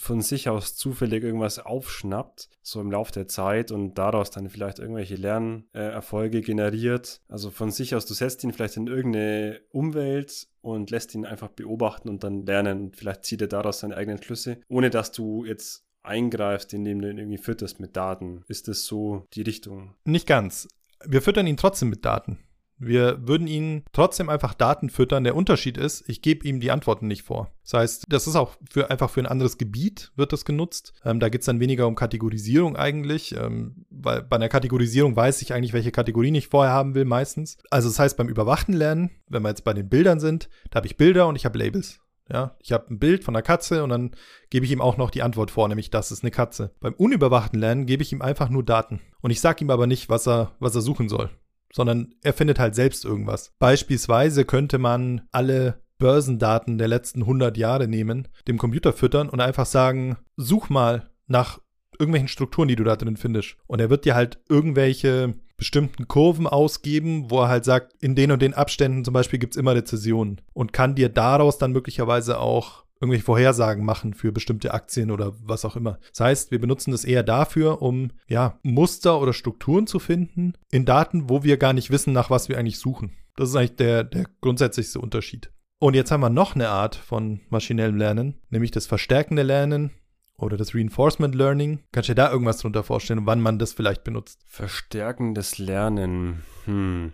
von 0.00 0.20
sich 0.20 0.48
aus 0.48 0.76
zufällig 0.76 1.22
irgendwas 1.22 1.58
aufschnappt, 1.58 2.48
so 2.62 2.80
im 2.80 2.90
Laufe 2.90 3.12
der 3.12 3.28
Zeit 3.28 3.70
und 3.70 3.94
daraus 3.94 4.30
dann 4.30 4.50
vielleicht 4.50 4.78
irgendwelche 4.78 5.14
Lernerfolge 5.14 6.40
generiert. 6.40 7.22
Also 7.28 7.50
von 7.50 7.70
sich 7.70 7.94
aus, 7.94 8.04
du 8.04 8.14
setzt 8.14 8.42
ihn 8.44 8.52
vielleicht 8.52 8.76
in 8.76 8.88
irgendeine 8.88 9.60
Umwelt 9.70 10.48
und 10.60 10.90
lässt 10.90 11.14
ihn 11.14 11.24
einfach 11.24 11.48
beobachten 11.48 12.08
und 12.08 12.24
dann 12.24 12.44
lernen. 12.44 12.92
Vielleicht 12.92 13.24
zieht 13.24 13.40
er 13.40 13.48
daraus 13.48 13.80
seine 13.80 13.96
eigenen 13.96 14.22
Schlüsse, 14.22 14.60
ohne 14.68 14.90
dass 14.90 15.12
du 15.12 15.44
jetzt 15.44 15.87
eingreifst, 16.08 16.72
indem 16.74 17.00
du 17.00 17.10
ihn 17.10 17.18
irgendwie 17.18 17.38
fütterst 17.38 17.80
mit 17.80 17.96
Daten. 17.96 18.42
Ist 18.48 18.68
das 18.68 18.84
so 18.84 19.26
die 19.34 19.42
Richtung? 19.42 19.94
Nicht 20.04 20.26
ganz. 20.26 20.68
Wir 21.04 21.22
füttern 21.22 21.46
ihn 21.46 21.56
trotzdem 21.56 21.90
mit 21.90 22.04
Daten. 22.04 22.38
Wir 22.80 23.26
würden 23.26 23.48
ihn 23.48 23.84
trotzdem 23.92 24.28
einfach 24.28 24.54
Daten 24.54 24.88
füttern. 24.88 25.24
Der 25.24 25.34
Unterschied 25.34 25.76
ist, 25.76 26.08
ich 26.08 26.22
gebe 26.22 26.46
ihm 26.46 26.60
die 26.60 26.70
Antworten 26.70 27.08
nicht 27.08 27.22
vor. 27.22 27.50
Das 27.64 27.74
heißt, 27.74 28.04
das 28.08 28.28
ist 28.28 28.36
auch 28.36 28.56
für 28.70 28.88
einfach 28.90 29.10
für 29.10 29.20
ein 29.20 29.26
anderes 29.26 29.58
Gebiet 29.58 30.12
wird 30.14 30.32
das 30.32 30.44
genutzt. 30.44 30.92
Ähm, 31.04 31.18
da 31.18 31.28
geht 31.28 31.40
es 31.40 31.46
dann 31.46 31.60
weniger 31.60 31.88
um 31.88 31.96
Kategorisierung 31.96 32.76
eigentlich, 32.76 33.34
ähm, 33.36 33.84
weil 33.90 34.22
bei 34.22 34.36
einer 34.36 34.48
Kategorisierung 34.48 35.16
weiß 35.16 35.42
ich 35.42 35.52
eigentlich, 35.52 35.72
welche 35.72 35.90
Kategorien 35.90 36.36
ich 36.36 36.48
vorher 36.48 36.72
haben 36.72 36.94
will, 36.94 37.04
meistens. 37.04 37.58
Also 37.70 37.88
das 37.88 37.98
heißt, 37.98 38.16
beim 38.16 38.28
überwachten 38.28 38.74
Lernen, 38.74 39.10
wenn 39.28 39.42
wir 39.42 39.48
jetzt 39.48 39.64
bei 39.64 39.74
den 39.74 39.88
Bildern 39.88 40.20
sind, 40.20 40.48
da 40.70 40.76
habe 40.76 40.86
ich 40.86 40.96
Bilder 40.96 41.26
und 41.26 41.34
ich 41.34 41.44
habe 41.44 41.58
Labels. 41.58 42.00
Ja, 42.30 42.56
ich 42.60 42.72
habe 42.72 42.92
ein 42.92 42.98
Bild 42.98 43.24
von 43.24 43.34
einer 43.34 43.42
Katze 43.42 43.82
und 43.82 43.90
dann 43.90 44.10
gebe 44.50 44.66
ich 44.66 44.72
ihm 44.72 44.82
auch 44.82 44.96
noch 44.96 45.10
die 45.10 45.22
Antwort 45.22 45.50
vor, 45.50 45.66
nämlich 45.68 45.90
das 45.90 46.12
ist 46.12 46.22
eine 46.22 46.30
Katze. 46.30 46.74
Beim 46.80 46.94
unüberwachten 46.94 47.58
Lernen 47.58 47.86
gebe 47.86 48.02
ich 48.02 48.12
ihm 48.12 48.20
einfach 48.20 48.50
nur 48.50 48.62
Daten. 48.62 49.00
Und 49.22 49.30
ich 49.30 49.40
sage 49.40 49.64
ihm 49.64 49.70
aber 49.70 49.86
nicht, 49.86 50.08
was 50.08 50.28
er, 50.28 50.52
was 50.60 50.74
er 50.74 50.82
suchen 50.82 51.08
soll 51.08 51.30
sondern 51.72 52.14
er 52.22 52.32
findet 52.32 52.58
halt 52.58 52.74
selbst 52.74 53.04
irgendwas. 53.04 53.52
Beispielsweise 53.58 54.44
könnte 54.44 54.78
man 54.78 55.22
alle 55.32 55.82
Börsendaten 55.98 56.78
der 56.78 56.88
letzten 56.88 57.22
100 57.22 57.56
Jahre 57.56 57.88
nehmen, 57.88 58.28
dem 58.46 58.58
Computer 58.58 58.92
füttern 58.92 59.28
und 59.28 59.40
einfach 59.40 59.66
sagen, 59.66 60.16
such 60.36 60.70
mal 60.70 61.10
nach 61.26 61.60
irgendwelchen 61.98 62.28
Strukturen, 62.28 62.68
die 62.68 62.76
du 62.76 62.84
da 62.84 62.96
drin 62.96 63.16
findest. 63.16 63.56
Und 63.66 63.80
er 63.80 63.90
wird 63.90 64.04
dir 64.04 64.14
halt 64.14 64.40
irgendwelche 64.48 65.34
bestimmten 65.58 66.08
Kurven 66.08 66.46
ausgeben, 66.46 67.30
wo 67.30 67.40
er 67.42 67.48
halt 67.48 67.64
sagt, 67.64 67.92
in 68.00 68.14
den 68.14 68.30
und 68.30 68.40
den 68.40 68.54
Abständen 68.54 69.04
zum 69.04 69.12
Beispiel 69.12 69.38
gibt 69.38 69.54
es 69.54 69.58
immer 69.58 69.74
Rezessionen 69.74 70.40
und 70.54 70.72
kann 70.72 70.94
dir 70.94 71.10
daraus 71.10 71.58
dann 71.58 71.72
möglicherweise 71.72 72.38
auch 72.38 72.84
irgendwelche 73.00 73.24
Vorhersagen 73.24 73.84
machen 73.84 74.14
für 74.14 74.32
bestimmte 74.32 74.72
Aktien 74.72 75.10
oder 75.10 75.34
was 75.42 75.64
auch 75.64 75.76
immer. 75.76 75.98
Das 76.10 76.20
heißt, 76.20 76.50
wir 76.50 76.60
benutzen 76.60 76.92
das 76.92 77.04
eher 77.04 77.22
dafür, 77.22 77.82
um 77.82 78.12
ja 78.28 78.58
Muster 78.62 79.20
oder 79.20 79.32
Strukturen 79.32 79.86
zu 79.86 79.98
finden 79.98 80.54
in 80.70 80.84
Daten, 80.84 81.28
wo 81.28 81.42
wir 81.42 81.58
gar 81.58 81.72
nicht 81.72 81.90
wissen, 81.90 82.12
nach 82.12 82.30
was 82.30 82.48
wir 82.48 82.58
eigentlich 82.58 82.78
suchen. 82.78 83.12
Das 83.36 83.50
ist 83.50 83.56
eigentlich 83.56 83.76
der, 83.76 84.04
der 84.04 84.26
grundsätzlichste 84.40 85.00
Unterschied. 85.00 85.52
Und 85.80 85.94
jetzt 85.94 86.10
haben 86.10 86.20
wir 86.20 86.30
noch 86.30 86.56
eine 86.56 86.70
Art 86.70 86.96
von 86.96 87.40
maschinellem 87.50 87.96
Lernen, 87.96 88.34
nämlich 88.50 88.72
das 88.72 88.86
verstärkende 88.86 89.42
Lernen 89.42 89.92
oder 90.38 90.56
das 90.56 90.74
Reinforcement 90.74 91.34
Learning. 91.34 91.80
Kannst 91.92 92.08
du 92.08 92.12
dir 92.14 92.22
da 92.22 92.32
irgendwas 92.32 92.58
drunter 92.58 92.84
vorstellen, 92.84 93.26
wann 93.26 93.40
man 93.40 93.58
das 93.58 93.72
vielleicht 93.72 94.04
benutzt? 94.04 94.40
Verstärkendes 94.46 95.58
Lernen. 95.58 96.42
Hm. 96.64 97.12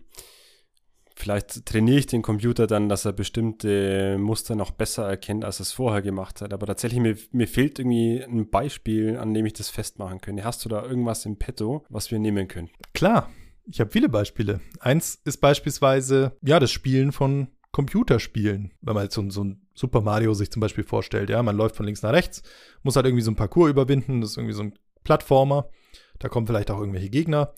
Vielleicht 1.16 1.64
trainiere 1.64 1.98
ich 1.98 2.06
den 2.06 2.22
Computer 2.22 2.66
dann, 2.66 2.88
dass 2.88 3.04
er 3.04 3.12
bestimmte 3.12 4.18
Muster 4.18 4.56
noch 4.56 4.72
besser 4.72 5.08
erkennt, 5.08 5.44
als 5.44 5.60
er 5.60 5.62
es 5.62 5.72
vorher 5.72 6.02
gemacht 6.02 6.40
hat. 6.40 6.52
Aber 6.52 6.66
tatsächlich, 6.66 7.00
mir, 7.00 7.16
mir 7.30 7.46
fehlt 7.46 7.78
irgendwie 7.78 8.22
ein 8.22 8.50
Beispiel, 8.50 9.16
an 9.16 9.32
dem 9.32 9.46
ich 9.46 9.52
das 9.52 9.70
festmachen 9.70 10.20
könnte. 10.20 10.44
Hast 10.44 10.64
du 10.64 10.68
da 10.68 10.84
irgendwas 10.84 11.24
im 11.24 11.38
Petto, 11.38 11.84
was 11.88 12.10
wir 12.10 12.18
nehmen 12.18 12.48
können? 12.48 12.68
Klar, 12.94 13.30
ich 13.66 13.80
habe 13.80 13.90
viele 13.90 14.08
Beispiele. 14.08 14.60
Eins 14.80 15.20
ist 15.24 15.40
beispielsweise, 15.40 16.37
ja, 16.42 16.58
das 16.58 16.72
Spielen 16.72 17.12
von 17.12 17.48
Computerspielen. 17.70 18.72
Wenn 18.82 18.94
man 18.94 19.04
jetzt 19.04 19.14
so, 19.14 19.30
so 19.30 19.44
ein 19.44 19.63
Super 19.74 20.00
Mario 20.00 20.34
sich 20.34 20.50
zum 20.50 20.60
Beispiel 20.60 20.84
vorstellt, 20.84 21.30
ja, 21.30 21.42
man 21.42 21.56
läuft 21.56 21.76
von 21.76 21.84
links 21.84 22.02
nach 22.02 22.12
rechts, 22.12 22.42
muss 22.82 22.96
halt 22.96 23.06
irgendwie 23.06 23.22
so 23.22 23.30
ein 23.30 23.37
Parcours 23.37 23.70
überwinden, 23.70 24.20
das 24.20 24.30
ist 24.30 24.37
irgendwie 24.37 24.54
so 24.54 24.62
ein 24.62 24.78
Plattformer. 25.02 25.68
Da 26.18 26.28
kommen 26.28 26.46
vielleicht 26.46 26.70
auch 26.70 26.78
irgendwelche 26.78 27.10
Gegner 27.10 27.52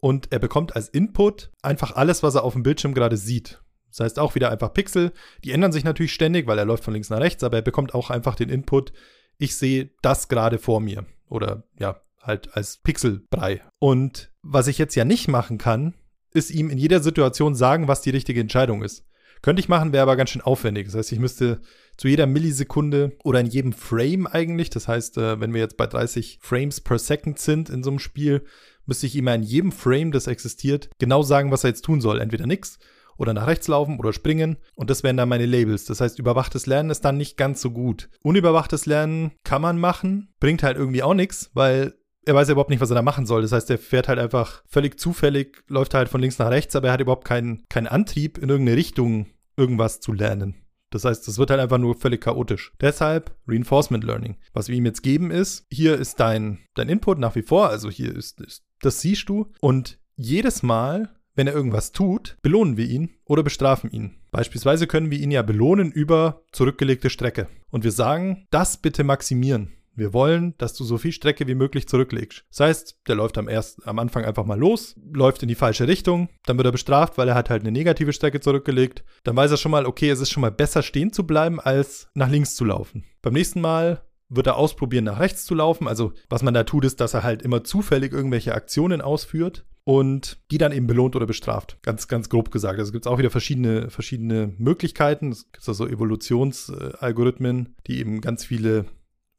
und 0.00 0.32
er 0.32 0.38
bekommt 0.38 0.74
als 0.74 0.88
Input 0.88 1.50
einfach 1.62 1.94
alles, 1.94 2.22
was 2.22 2.34
er 2.34 2.44
auf 2.44 2.54
dem 2.54 2.62
Bildschirm 2.62 2.94
gerade 2.94 3.16
sieht. 3.16 3.62
Das 3.90 4.00
heißt 4.00 4.18
auch 4.18 4.34
wieder 4.34 4.50
einfach 4.50 4.72
Pixel. 4.72 5.12
Die 5.44 5.52
ändern 5.52 5.72
sich 5.72 5.84
natürlich 5.84 6.14
ständig, 6.14 6.46
weil 6.46 6.58
er 6.58 6.64
läuft 6.64 6.84
von 6.84 6.94
links 6.94 7.10
nach 7.10 7.20
rechts, 7.20 7.44
aber 7.44 7.58
er 7.58 7.62
bekommt 7.62 7.94
auch 7.94 8.10
einfach 8.10 8.34
den 8.34 8.48
Input, 8.48 8.92
ich 9.36 9.56
sehe 9.56 9.90
das 10.02 10.28
gerade 10.28 10.58
vor 10.58 10.80
mir. 10.80 11.06
Oder 11.28 11.64
ja, 11.78 12.00
halt 12.20 12.54
als 12.54 12.78
Pixelbrei. 12.78 13.62
Und 13.78 14.32
was 14.42 14.68
ich 14.68 14.78
jetzt 14.78 14.94
ja 14.94 15.04
nicht 15.04 15.28
machen 15.28 15.58
kann, 15.58 15.94
ist 16.32 16.50
ihm 16.50 16.70
in 16.70 16.78
jeder 16.78 17.00
Situation 17.00 17.54
sagen, 17.54 17.88
was 17.88 18.02
die 18.02 18.10
richtige 18.10 18.40
Entscheidung 18.40 18.82
ist. 18.82 19.04
Könnte 19.42 19.60
ich 19.60 19.68
machen, 19.68 19.92
wäre 19.92 20.02
aber 20.02 20.16
ganz 20.16 20.30
schön 20.30 20.42
aufwendig. 20.42 20.86
Das 20.86 20.94
heißt, 20.94 21.12
ich 21.12 21.18
müsste 21.18 21.60
zu 21.96 22.08
jeder 22.08 22.26
Millisekunde 22.26 23.12
oder 23.24 23.40
in 23.40 23.46
jedem 23.46 23.72
Frame 23.72 24.26
eigentlich, 24.26 24.70
das 24.70 24.88
heißt, 24.88 25.18
äh, 25.18 25.40
wenn 25.40 25.54
wir 25.54 25.60
jetzt 25.60 25.76
bei 25.76 25.86
30 25.86 26.38
Frames 26.40 26.80
per 26.80 26.98
Second 26.98 27.38
sind 27.38 27.70
in 27.70 27.82
so 27.82 27.90
einem 27.90 27.98
Spiel, 27.98 28.44
müsste 28.86 29.06
ich 29.06 29.16
ihm 29.16 29.28
in 29.28 29.42
jedem 29.42 29.72
Frame, 29.72 30.12
das 30.12 30.26
existiert, 30.26 30.90
genau 30.98 31.22
sagen, 31.22 31.50
was 31.50 31.64
er 31.64 31.70
jetzt 31.70 31.84
tun 31.84 32.00
soll. 32.00 32.20
Entweder 32.20 32.46
nix 32.46 32.78
oder 33.20 33.34
nach 33.34 33.46
rechts 33.46 33.68
laufen 33.68 33.98
oder 33.98 34.14
springen. 34.14 34.56
Und 34.74 34.88
das 34.88 35.02
wären 35.02 35.18
dann 35.18 35.28
meine 35.28 35.44
Labels. 35.44 35.84
Das 35.84 36.00
heißt, 36.00 36.18
überwachtes 36.18 36.66
Lernen 36.66 36.88
ist 36.88 37.04
dann 37.04 37.18
nicht 37.18 37.36
ganz 37.36 37.60
so 37.60 37.70
gut. 37.70 38.08
Unüberwachtes 38.22 38.86
Lernen 38.86 39.32
kann 39.44 39.60
man 39.60 39.78
machen, 39.78 40.32
bringt 40.40 40.62
halt 40.62 40.78
irgendwie 40.78 41.02
auch 41.02 41.12
nichts, 41.12 41.50
weil 41.52 41.94
er 42.26 42.34
weiß 42.34 42.48
ja 42.48 42.52
überhaupt 42.52 42.70
nicht, 42.70 42.80
was 42.80 42.90
er 42.90 42.96
da 42.96 43.02
machen 43.02 43.26
soll. 43.26 43.42
Das 43.42 43.52
heißt, 43.52 43.70
er 43.70 43.78
fährt 43.78 44.08
halt 44.08 44.18
einfach 44.18 44.62
völlig 44.66 44.98
zufällig, 44.98 45.62
läuft 45.68 45.94
halt 45.94 46.08
von 46.08 46.20
links 46.20 46.38
nach 46.38 46.50
rechts, 46.50 46.76
aber 46.76 46.88
er 46.88 46.92
hat 46.94 47.00
überhaupt 47.00 47.24
keinen, 47.24 47.66
keinen 47.68 47.86
Antrieb, 47.86 48.38
in 48.38 48.48
irgendeine 48.48 48.76
Richtung 48.76 49.26
irgendwas 49.56 50.00
zu 50.00 50.12
lernen. 50.12 50.54
Das 50.90 51.04
heißt, 51.04 51.26
das 51.26 51.38
wird 51.38 51.50
halt 51.50 51.60
einfach 51.60 51.78
nur 51.78 51.94
völlig 51.94 52.20
chaotisch. 52.20 52.72
Deshalb 52.80 53.36
Reinforcement 53.46 54.04
Learning. 54.04 54.36
Was 54.52 54.68
wir 54.68 54.76
ihm 54.76 54.86
jetzt 54.86 55.02
geben 55.02 55.30
ist, 55.30 55.66
hier 55.70 55.96
ist 55.96 56.18
dein, 56.18 56.58
dein 56.74 56.88
Input 56.88 57.18
nach 57.18 57.36
wie 57.36 57.42
vor, 57.42 57.68
also 57.68 57.90
hier 57.90 58.14
ist, 58.14 58.40
ist 58.40 58.64
das 58.80 59.00
siehst 59.00 59.28
du. 59.28 59.52
Und 59.60 59.98
jedes 60.16 60.62
Mal, 60.62 61.14
wenn 61.34 61.46
er 61.46 61.54
irgendwas 61.54 61.92
tut, 61.92 62.36
belohnen 62.42 62.76
wir 62.76 62.86
ihn 62.86 63.10
oder 63.24 63.42
bestrafen 63.42 63.90
ihn. 63.90 64.16
Beispielsweise 64.30 64.86
können 64.86 65.10
wir 65.10 65.18
ihn 65.18 65.30
ja 65.30 65.42
belohnen 65.42 65.92
über 65.92 66.42
zurückgelegte 66.52 67.10
Strecke. 67.10 67.48
Und 67.70 67.84
wir 67.84 67.92
sagen, 67.92 68.46
das 68.50 68.76
bitte 68.76 69.04
maximieren. 69.04 69.72
Wir 70.00 70.14
wollen, 70.14 70.54
dass 70.56 70.72
du 70.72 70.82
so 70.82 70.96
viel 70.96 71.12
Strecke 71.12 71.46
wie 71.46 71.54
möglich 71.54 71.86
zurücklegst. 71.86 72.46
Das 72.48 72.60
heißt, 72.60 73.00
der 73.06 73.16
läuft 73.16 73.36
am, 73.36 73.50
erst, 73.50 73.86
am 73.86 73.98
Anfang 73.98 74.24
einfach 74.24 74.46
mal 74.46 74.58
los, 74.58 74.94
läuft 75.12 75.42
in 75.42 75.48
die 75.50 75.54
falsche 75.54 75.86
Richtung, 75.86 76.30
dann 76.46 76.56
wird 76.56 76.64
er 76.64 76.72
bestraft, 76.72 77.18
weil 77.18 77.28
er 77.28 77.34
hat 77.34 77.50
halt 77.50 77.60
eine 77.60 77.70
negative 77.70 78.14
Strecke 78.14 78.40
zurückgelegt. 78.40 79.04
Dann 79.24 79.36
weiß 79.36 79.50
er 79.50 79.58
schon 79.58 79.70
mal, 79.70 79.84
okay, 79.84 80.08
es 80.08 80.20
ist 80.20 80.30
schon 80.30 80.40
mal 80.40 80.50
besser 80.50 80.82
stehen 80.82 81.12
zu 81.12 81.26
bleiben, 81.26 81.60
als 81.60 82.08
nach 82.14 82.30
links 82.30 82.54
zu 82.54 82.64
laufen. 82.64 83.04
Beim 83.20 83.34
nächsten 83.34 83.60
Mal 83.60 84.00
wird 84.30 84.46
er 84.46 84.56
ausprobieren, 84.56 85.04
nach 85.04 85.20
rechts 85.20 85.44
zu 85.44 85.54
laufen. 85.54 85.86
Also 85.86 86.14
was 86.30 86.42
man 86.42 86.54
da 86.54 86.64
tut, 86.64 86.86
ist, 86.86 87.02
dass 87.02 87.12
er 87.12 87.22
halt 87.22 87.42
immer 87.42 87.62
zufällig 87.62 88.14
irgendwelche 88.14 88.54
Aktionen 88.54 89.02
ausführt 89.02 89.66
und 89.84 90.38
die 90.50 90.56
dann 90.56 90.72
eben 90.72 90.86
belohnt 90.86 91.14
oder 91.14 91.26
bestraft. 91.26 91.76
Ganz, 91.82 92.08
ganz 92.08 92.30
grob 92.30 92.50
gesagt. 92.50 92.78
Also 92.78 92.92
gibt 92.92 93.04
es 93.04 93.12
auch 93.12 93.18
wieder 93.18 93.30
verschiedene, 93.30 93.90
verschiedene 93.90 94.54
Möglichkeiten. 94.56 95.30
Es 95.30 95.52
gibt 95.52 95.68
also 95.68 95.86
Evolutionsalgorithmen, 95.86 97.76
die 97.86 97.98
eben 97.98 98.22
ganz 98.22 98.46
viele 98.46 98.86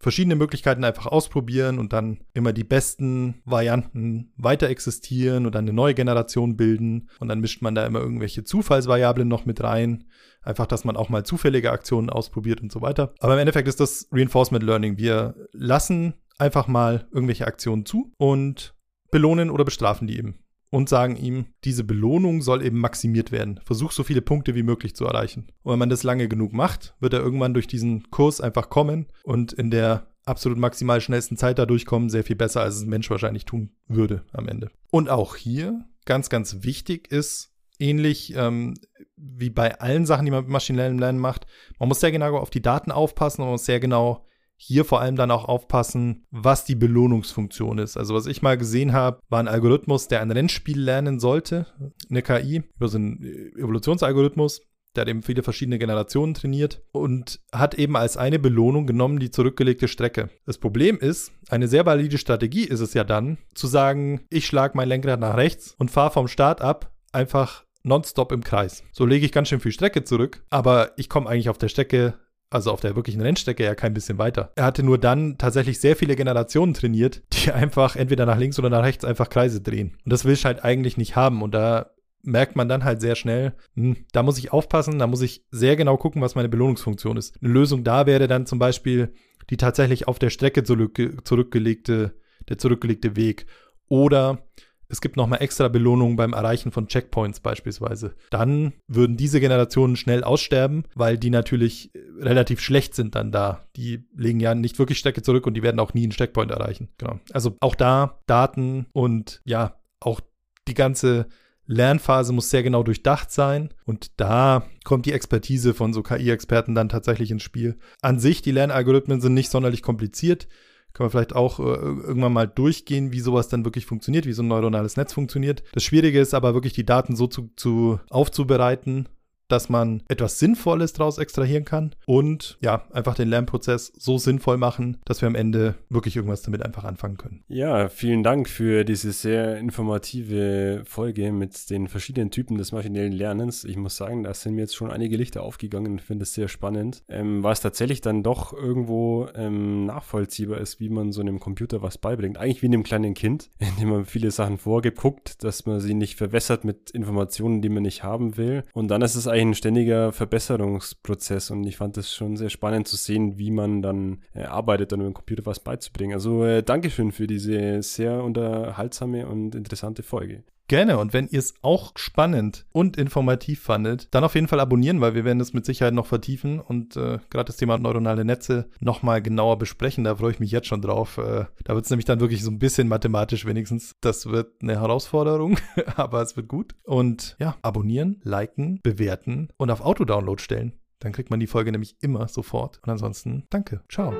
verschiedene 0.01 0.35
Möglichkeiten 0.35 0.83
einfach 0.83 1.05
ausprobieren 1.05 1.79
und 1.79 1.93
dann 1.93 2.21
immer 2.33 2.53
die 2.53 2.63
besten 2.63 3.41
Varianten 3.45 4.33
weiter 4.35 4.67
existieren 4.69 5.45
und 5.45 5.55
dann 5.55 5.65
eine 5.65 5.73
neue 5.73 5.93
Generation 5.93 6.57
bilden. 6.57 7.09
Und 7.19 7.29
dann 7.29 7.39
mischt 7.39 7.61
man 7.61 7.75
da 7.75 7.85
immer 7.85 7.99
irgendwelche 7.99 8.43
Zufallsvariablen 8.43 9.27
noch 9.27 9.45
mit 9.45 9.63
rein. 9.63 10.05
Einfach, 10.41 10.65
dass 10.65 10.85
man 10.85 10.97
auch 10.97 11.09
mal 11.09 11.23
zufällige 11.23 11.71
Aktionen 11.71 12.09
ausprobiert 12.09 12.61
und 12.61 12.71
so 12.71 12.81
weiter. 12.81 13.13
Aber 13.19 13.33
im 13.33 13.39
Endeffekt 13.39 13.67
ist 13.67 13.79
das 13.79 14.07
Reinforcement 14.11 14.63
Learning. 14.63 14.97
Wir 14.97 15.35
lassen 15.51 16.15
einfach 16.39 16.67
mal 16.67 17.07
irgendwelche 17.11 17.45
Aktionen 17.45 17.85
zu 17.85 18.11
und 18.17 18.75
belohnen 19.11 19.51
oder 19.51 19.65
bestrafen 19.65 20.07
die 20.07 20.17
eben 20.17 20.40
und 20.71 20.89
sagen 20.89 21.17
ihm, 21.17 21.45
diese 21.63 21.83
Belohnung 21.83 22.41
soll 22.41 22.65
eben 22.65 22.79
maximiert 22.79 23.31
werden. 23.31 23.59
Versuch 23.63 23.91
so 23.91 24.03
viele 24.03 24.21
Punkte 24.21 24.55
wie 24.55 24.63
möglich 24.63 24.95
zu 24.95 25.05
erreichen. 25.05 25.47
Und 25.61 25.73
wenn 25.73 25.79
man 25.79 25.89
das 25.89 26.03
lange 26.03 26.27
genug 26.27 26.53
macht, 26.53 26.95
wird 26.99 27.13
er 27.13 27.19
irgendwann 27.19 27.53
durch 27.53 27.67
diesen 27.67 28.09
Kurs 28.09 28.41
einfach 28.41 28.69
kommen 28.69 29.07
und 29.23 29.53
in 29.53 29.69
der 29.69 30.07
absolut 30.25 30.57
maximal 30.57 31.01
schnellsten 31.01 31.35
Zeit 31.35 31.59
da 31.59 31.65
durchkommen, 31.65 32.09
sehr 32.09 32.23
viel 32.23 32.35
besser, 32.35 32.61
als 32.61 32.75
es 32.75 32.83
ein 32.83 32.89
Mensch 32.89 33.09
wahrscheinlich 33.09 33.45
tun 33.45 33.71
würde 33.87 34.23
am 34.31 34.47
Ende. 34.47 34.71
Und 34.89 35.09
auch 35.09 35.35
hier, 35.35 35.83
ganz, 36.05 36.29
ganz 36.29 36.63
wichtig 36.63 37.11
ist, 37.11 37.51
ähnlich 37.79 38.33
ähm, 38.35 38.75
wie 39.17 39.49
bei 39.49 39.79
allen 39.79 40.05
Sachen, 40.05 40.25
die 40.25 40.31
man 40.31 40.43
mit 40.43 40.51
maschinellem 40.51 40.99
Lernen 40.99 41.19
macht. 41.19 41.47
Man 41.79 41.89
muss 41.89 41.99
sehr 41.99 42.11
genau 42.11 42.37
auf 42.37 42.49
die 42.49 42.61
Daten 42.61 42.91
aufpassen 42.91 43.41
und 43.41 43.49
muss 43.49 43.65
sehr 43.65 43.79
genau 43.79 44.25
hier 44.63 44.85
vor 44.85 45.01
allem 45.01 45.15
dann 45.15 45.31
auch 45.31 45.45
aufpassen, 45.45 46.27
was 46.29 46.65
die 46.65 46.75
Belohnungsfunktion 46.75 47.79
ist. 47.79 47.97
Also 47.97 48.13
was 48.13 48.27
ich 48.27 48.43
mal 48.43 48.57
gesehen 48.57 48.93
habe, 48.93 49.19
war 49.27 49.39
ein 49.39 49.47
Algorithmus, 49.47 50.07
der 50.07 50.21
ein 50.21 50.29
Rennspiel 50.29 50.79
lernen 50.79 51.19
sollte, 51.19 51.65
eine 52.11 52.21
KI 52.21 52.63
über 52.75 52.87
so 52.87 52.97
einen 52.97 53.23
Evolutionsalgorithmus. 53.57 54.61
Der 54.95 55.01
hat 55.01 55.09
eben 55.09 55.23
viele 55.23 55.41
verschiedene 55.41 55.79
Generationen 55.79 56.35
trainiert 56.35 56.83
und 56.91 57.39
hat 57.51 57.73
eben 57.75 57.95
als 57.95 58.17
eine 58.17 58.37
Belohnung 58.37 58.85
genommen 58.85 59.19
die 59.19 59.31
zurückgelegte 59.31 59.87
Strecke. 59.87 60.29
Das 60.45 60.59
Problem 60.59 60.99
ist, 60.99 61.31
eine 61.49 61.67
sehr 61.67 61.85
valide 61.87 62.19
Strategie 62.19 62.65
ist 62.65 62.81
es 62.81 62.93
ja 62.93 63.03
dann, 63.03 63.39
zu 63.55 63.65
sagen, 63.65 64.21
ich 64.29 64.45
schlage 64.45 64.75
mein 64.75 64.89
Lenkrad 64.89 65.19
nach 65.19 65.37
rechts 65.37 65.73
und 65.79 65.89
fahre 65.89 66.11
vom 66.11 66.27
Start 66.27 66.61
ab 66.61 66.91
einfach 67.13 67.63
nonstop 67.83 68.31
im 68.31 68.43
Kreis. 68.43 68.83
So 68.91 69.05
lege 69.05 69.25
ich 69.25 69.31
ganz 69.31 69.47
schön 69.47 69.59
viel 69.59 69.71
Strecke 69.71 70.03
zurück, 70.03 70.43
aber 70.49 70.91
ich 70.97 71.09
komme 71.09 71.29
eigentlich 71.29 71.49
auf 71.49 71.57
der 71.57 71.69
Strecke 71.69 72.19
also 72.51 72.71
auf 72.71 72.81
der 72.81 72.95
wirklichen 72.95 73.21
Rennstrecke 73.21 73.63
ja 73.63 73.73
kein 73.73 73.93
bisschen 73.93 74.17
weiter. 74.17 74.51
Er 74.55 74.65
hatte 74.65 74.83
nur 74.83 74.97
dann 74.97 75.37
tatsächlich 75.37 75.79
sehr 75.79 75.95
viele 75.95 76.15
Generationen 76.15 76.73
trainiert, 76.73 77.23
die 77.33 77.51
einfach 77.53 77.95
entweder 77.95 78.25
nach 78.25 78.37
links 78.37 78.59
oder 78.59 78.69
nach 78.69 78.83
rechts 78.83 79.05
einfach 79.05 79.29
Kreise 79.29 79.61
drehen. 79.61 79.97
Und 80.03 80.13
das 80.13 80.25
will 80.25 80.33
ich 80.33 80.45
halt 80.45 80.63
eigentlich 80.63 80.97
nicht 80.97 81.15
haben. 81.15 81.41
Und 81.41 81.55
da 81.55 81.91
merkt 82.23 82.55
man 82.55 82.69
dann 82.69 82.83
halt 82.83 83.01
sehr 83.01 83.15
schnell, 83.15 83.53
hm, 83.75 84.05
da 84.11 84.21
muss 84.21 84.37
ich 84.37 84.51
aufpassen, 84.51 84.99
da 84.99 85.07
muss 85.07 85.21
ich 85.21 85.45
sehr 85.49 85.75
genau 85.75 85.97
gucken, 85.97 86.21
was 86.21 86.35
meine 86.35 86.49
Belohnungsfunktion 86.49 87.17
ist. 87.17 87.41
Eine 87.41 87.51
Lösung 87.51 87.83
da 87.83 88.05
wäre 88.05 88.27
dann 88.27 88.45
zum 88.45 88.59
Beispiel 88.59 89.13
die 89.49 89.57
tatsächlich 89.57 90.07
auf 90.07 90.19
der 90.19 90.29
Strecke 90.29 90.63
zurückge 90.63 91.23
zurückgelegte, 91.23 92.13
der 92.49 92.57
zurückgelegte 92.57 93.15
Weg. 93.15 93.45
Oder 93.87 94.47
es 94.91 94.99
gibt 95.01 95.15
nochmal 95.15 95.41
extra 95.41 95.69
Belohnungen 95.69 96.17
beim 96.17 96.33
Erreichen 96.33 96.71
von 96.71 96.87
Checkpoints 96.87 97.39
beispielsweise. 97.39 98.13
Dann 98.29 98.73
würden 98.87 99.15
diese 99.15 99.39
Generationen 99.39 99.95
schnell 99.95 100.23
aussterben, 100.23 100.83
weil 100.95 101.17
die 101.17 101.29
natürlich 101.29 101.95
äh, 101.95 101.99
relativ 102.21 102.59
schlecht 102.59 102.93
sind 102.93 103.15
dann 103.15 103.31
da. 103.31 103.65
Die 103.75 104.03
legen 104.15 104.39
ja 104.39 104.53
nicht 104.53 104.77
wirklich 104.79 104.99
Strecke 104.99 105.21
zurück 105.21 105.47
und 105.47 105.53
die 105.53 105.63
werden 105.63 105.79
auch 105.79 105.93
nie 105.93 106.03
einen 106.03 106.11
Checkpoint 106.11 106.51
erreichen. 106.51 106.89
Genau. 106.97 107.19
Also 107.31 107.55
auch 107.61 107.75
da 107.75 108.19
Daten 108.27 108.85
und 108.91 109.41
ja, 109.45 109.79
auch 110.01 110.19
die 110.67 110.73
ganze 110.73 111.27
Lernphase 111.67 112.33
muss 112.33 112.49
sehr 112.49 112.63
genau 112.63 112.83
durchdacht 112.83 113.31
sein 113.31 113.69
und 113.85 114.19
da 114.19 114.63
kommt 114.83 115.05
die 115.05 115.13
Expertise 115.13 115.73
von 115.73 115.93
so 115.93 116.03
KI-Experten 116.03 116.75
dann 116.75 116.89
tatsächlich 116.89 117.31
ins 117.31 117.43
Spiel. 117.43 117.77
An 118.01 118.19
sich, 118.19 118.41
die 118.41 118.51
Lernalgorithmen 118.51 119.21
sind 119.21 119.33
nicht 119.33 119.49
sonderlich 119.49 119.81
kompliziert. 119.81 120.47
Können 120.93 121.07
wir 121.07 121.11
vielleicht 121.11 121.35
auch 121.35 121.59
äh, 121.59 121.63
irgendwann 121.63 122.33
mal 122.33 122.47
durchgehen, 122.47 123.11
wie 123.11 123.19
sowas 123.19 123.47
dann 123.47 123.65
wirklich 123.65 123.85
funktioniert, 123.85 124.25
wie 124.25 124.33
so 124.33 124.43
ein 124.43 124.47
neuronales 124.47 124.97
Netz 124.97 125.13
funktioniert. 125.13 125.63
Das 125.73 125.83
Schwierige 125.83 126.19
ist 126.19 126.33
aber 126.33 126.53
wirklich, 126.53 126.73
die 126.73 126.85
Daten 126.85 127.15
so 127.15 127.27
zu, 127.27 127.49
zu 127.55 127.99
aufzubereiten, 128.09 129.07
dass 129.51 129.69
man 129.69 130.03
etwas 130.07 130.39
Sinnvolles 130.39 130.93
daraus 130.93 131.17
extrahieren 131.17 131.65
kann 131.65 131.91
und 132.05 132.57
ja, 132.61 132.85
einfach 132.91 133.15
den 133.15 133.29
Lernprozess 133.29 133.91
so 133.97 134.17
sinnvoll 134.17 134.57
machen, 134.57 134.97
dass 135.05 135.21
wir 135.21 135.27
am 135.27 135.35
Ende 135.35 135.75
wirklich 135.89 136.15
irgendwas 136.15 136.41
damit 136.41 136.63
einfach 136.63 136.83
anfangen 136.83 137.17
können. 137.17 137.43
Ja, 137.47 137.89
vielen 137.89 138.23
Dank 138.23 138.49
für 138.49 138.83
diese 138.83 139.11
sehr 139.11 139.57
informative 139.57 140.83
Folge 140.85 141.31
mit 141.31 141.69
den 141.69 141.87
verschiedenen 141.87 142.31
Typen 142.31 142.57
des 142.57 142.71
maschinellen 142.71 143.11
Lernens. 143.11 143.63
Ich 143.63 143.77
muss 143.77 143.97
sagen, 143.97 144.23
da 144.23 144.33
sind 144.33 144.55
mir 144.55 144.61
jetzt 144.61 144.75
schon 144.75 144.91
einige 144.91 145.17
Lichter 145.17 145.43
aufgegangen 145.43 145.93
und 145.93 146.01
finde 146.01 146.23
es 146.23 146.33
sehr 146.33 146.47
spannend, 146.47 147.03
ähm, 147.09 147.43
es 147.51 147.59
tatsächlich 147.59 147.99
dann 148.01 148.23
doch 148.23 148.53
irgendwo 148.53 149.27
ähm, 149.35 149.85
nachvollziehbar 149.85 150.59
ist, 150.59 150.79
wie 150.79 150.89
man 150.89 151.11
so 151.11 151.21
einem 151.21 151.39
Computer 151.39 151.81
was 151.81 151.97
beibringt. 151.97 152.37
Eigentlich 152.37 152.61
wie 152.61 152.67
einem 152.67 152.83
kleinen 152.83 153.13
Kind, 153.13 153.49
indem 153.59 153.89
man 153.89 154.05
viele 154.05 154.31
Sachen 154.31 154.57
vorgibt, 154.57 154.97
guckt, 154.97 155.43
dass 155.43 155.65
man 155.65 155.79
sie 155.79 155.93
nicht 155.93 156.15
verwässert 156.15 156.63
mit 156.63 156.91
Informationen, 156.91 157.61
die 157.61 157.69
man 157.69 157.83
nicht 157.83 158.03
haben 158.03 158.37
will. 158.37 158.63
Und 158.73 158.87
dann 158.87 159.01
ist 159.01 159.15
es 159.15 159.27
eigentlich 159.27 159.40
ein 159.49 159.53
ständiger 159.53 160.11
Verbesserungsprozess 160.11 161.51
und 161.51 161.65
ich 161.65 161.77
fand 161.77 161.97
es 161.97 162.13
schon 162.13 162.37
sehr 162.37 162.49
spannend 162.49 162.87
zu 162.87 162.95
sehen, 162.95 163.37
wie 163.37 163.51
man 163.51 163.81
dann 163.81 164.21
äh, 164.33 164.43
arbeitet, 164.43 164.93
um 164.93 164.99
dem 164.99 165.13
Computer 165.13 165.45
was 165.45 165.59
beizubringen. 165.59 166.13
Also 166.13 166.43
äh, 166.45 166.63
Dankeschön 166.63 167.11
für 167.11 167.27
diese 167.27 167.81
sehr 167.81 168.23
unterhaltsame 168.23 169.27
und 169.27 169.55
interessante 169.55 170.03
Folge. 170.03 170.43
Gerne. 170.71 170.99
Und 170.99 171.11
wenn 171.11 171.27
ihr 171.27 171.39
es 171.39 171.53
auch 171.63 171.91
spannend 171.97 172.65
und 172.71 172.95
informativ 172.95 173.59
fandet, 173.59 174.07
dann 174.11 174.23
auf 174.23 174.35
jeden 174.35 174.47
Fall 174.47 174.61
abonnieren, 174.61 175.01
weil 175.01 175.15
wir 175.15 175.25
werden 175.25 175.41
es 175.41 175.51
mit 175.51 175.65
Sicherheit 175.65 175.93
noch 175.93 176.05
vertiefen 176.05 176.61
und 176.61 176.95
äh, 176.95 177.19
gerade 177.29 177.47
das 177.47 177.57
Thema 177.57 177.77
neuronale 177.77 178.23
Netze 178.23 178.69
nochmal 178.79 179.21
genauer 179.21 179.59
besprechen. 179.59 180.05
Da 180.05 180.15
freue 180.15 180.31
ich 180.31 180.39
mich 180.39 180.49
jetzt 180.49 180.67
schon 180.67 180.81
drauf. 180.81 181.17
Äh, 181.17 181.43
da 181.65 181.75
wird 181.75 181.83
es 181.83 181.89
nämlich 181.91 182.05
dann 182.05 182.21
wirklich 182.21 182.41
so 182.41 182.49
ein 182.49 182.57
bisschen 182.57 182.87
mathematisch 182.87 183.45
wenigstens. 183.45 183.97
Das 183.99 184.27
wird 184.27 184.61
eine 184.61 184.79
Herausforderung, 184.79 185.57
aber 185.97 186.21
es 186.21 186.37
wird 186.37 186.47
gut. 186.47 186.73
Und 186.83 187.35
ja, 187.37 187.57
abonnieren, 187.63 188.21
liken, 188.23 188.79
bewerten 188.81 189.49
und 189.57 189.71
auf 189.71 189.81
Autodownload 189.81 190.41
stellen. 190.41 190.71
Dann 190.99 191.11
kriegt 191.11 191.31
man 191.31 191.41
die 191.41 191.47
Folge 191.47 191.73
nämlich 191.73 191.97
immer 191.99 192.29
sofort. 192.29 192.79
Und 192.81 192.91
ansonsten, 192.91 193.43
danke. 193.49 193.81
Ciao. 193.89 194.13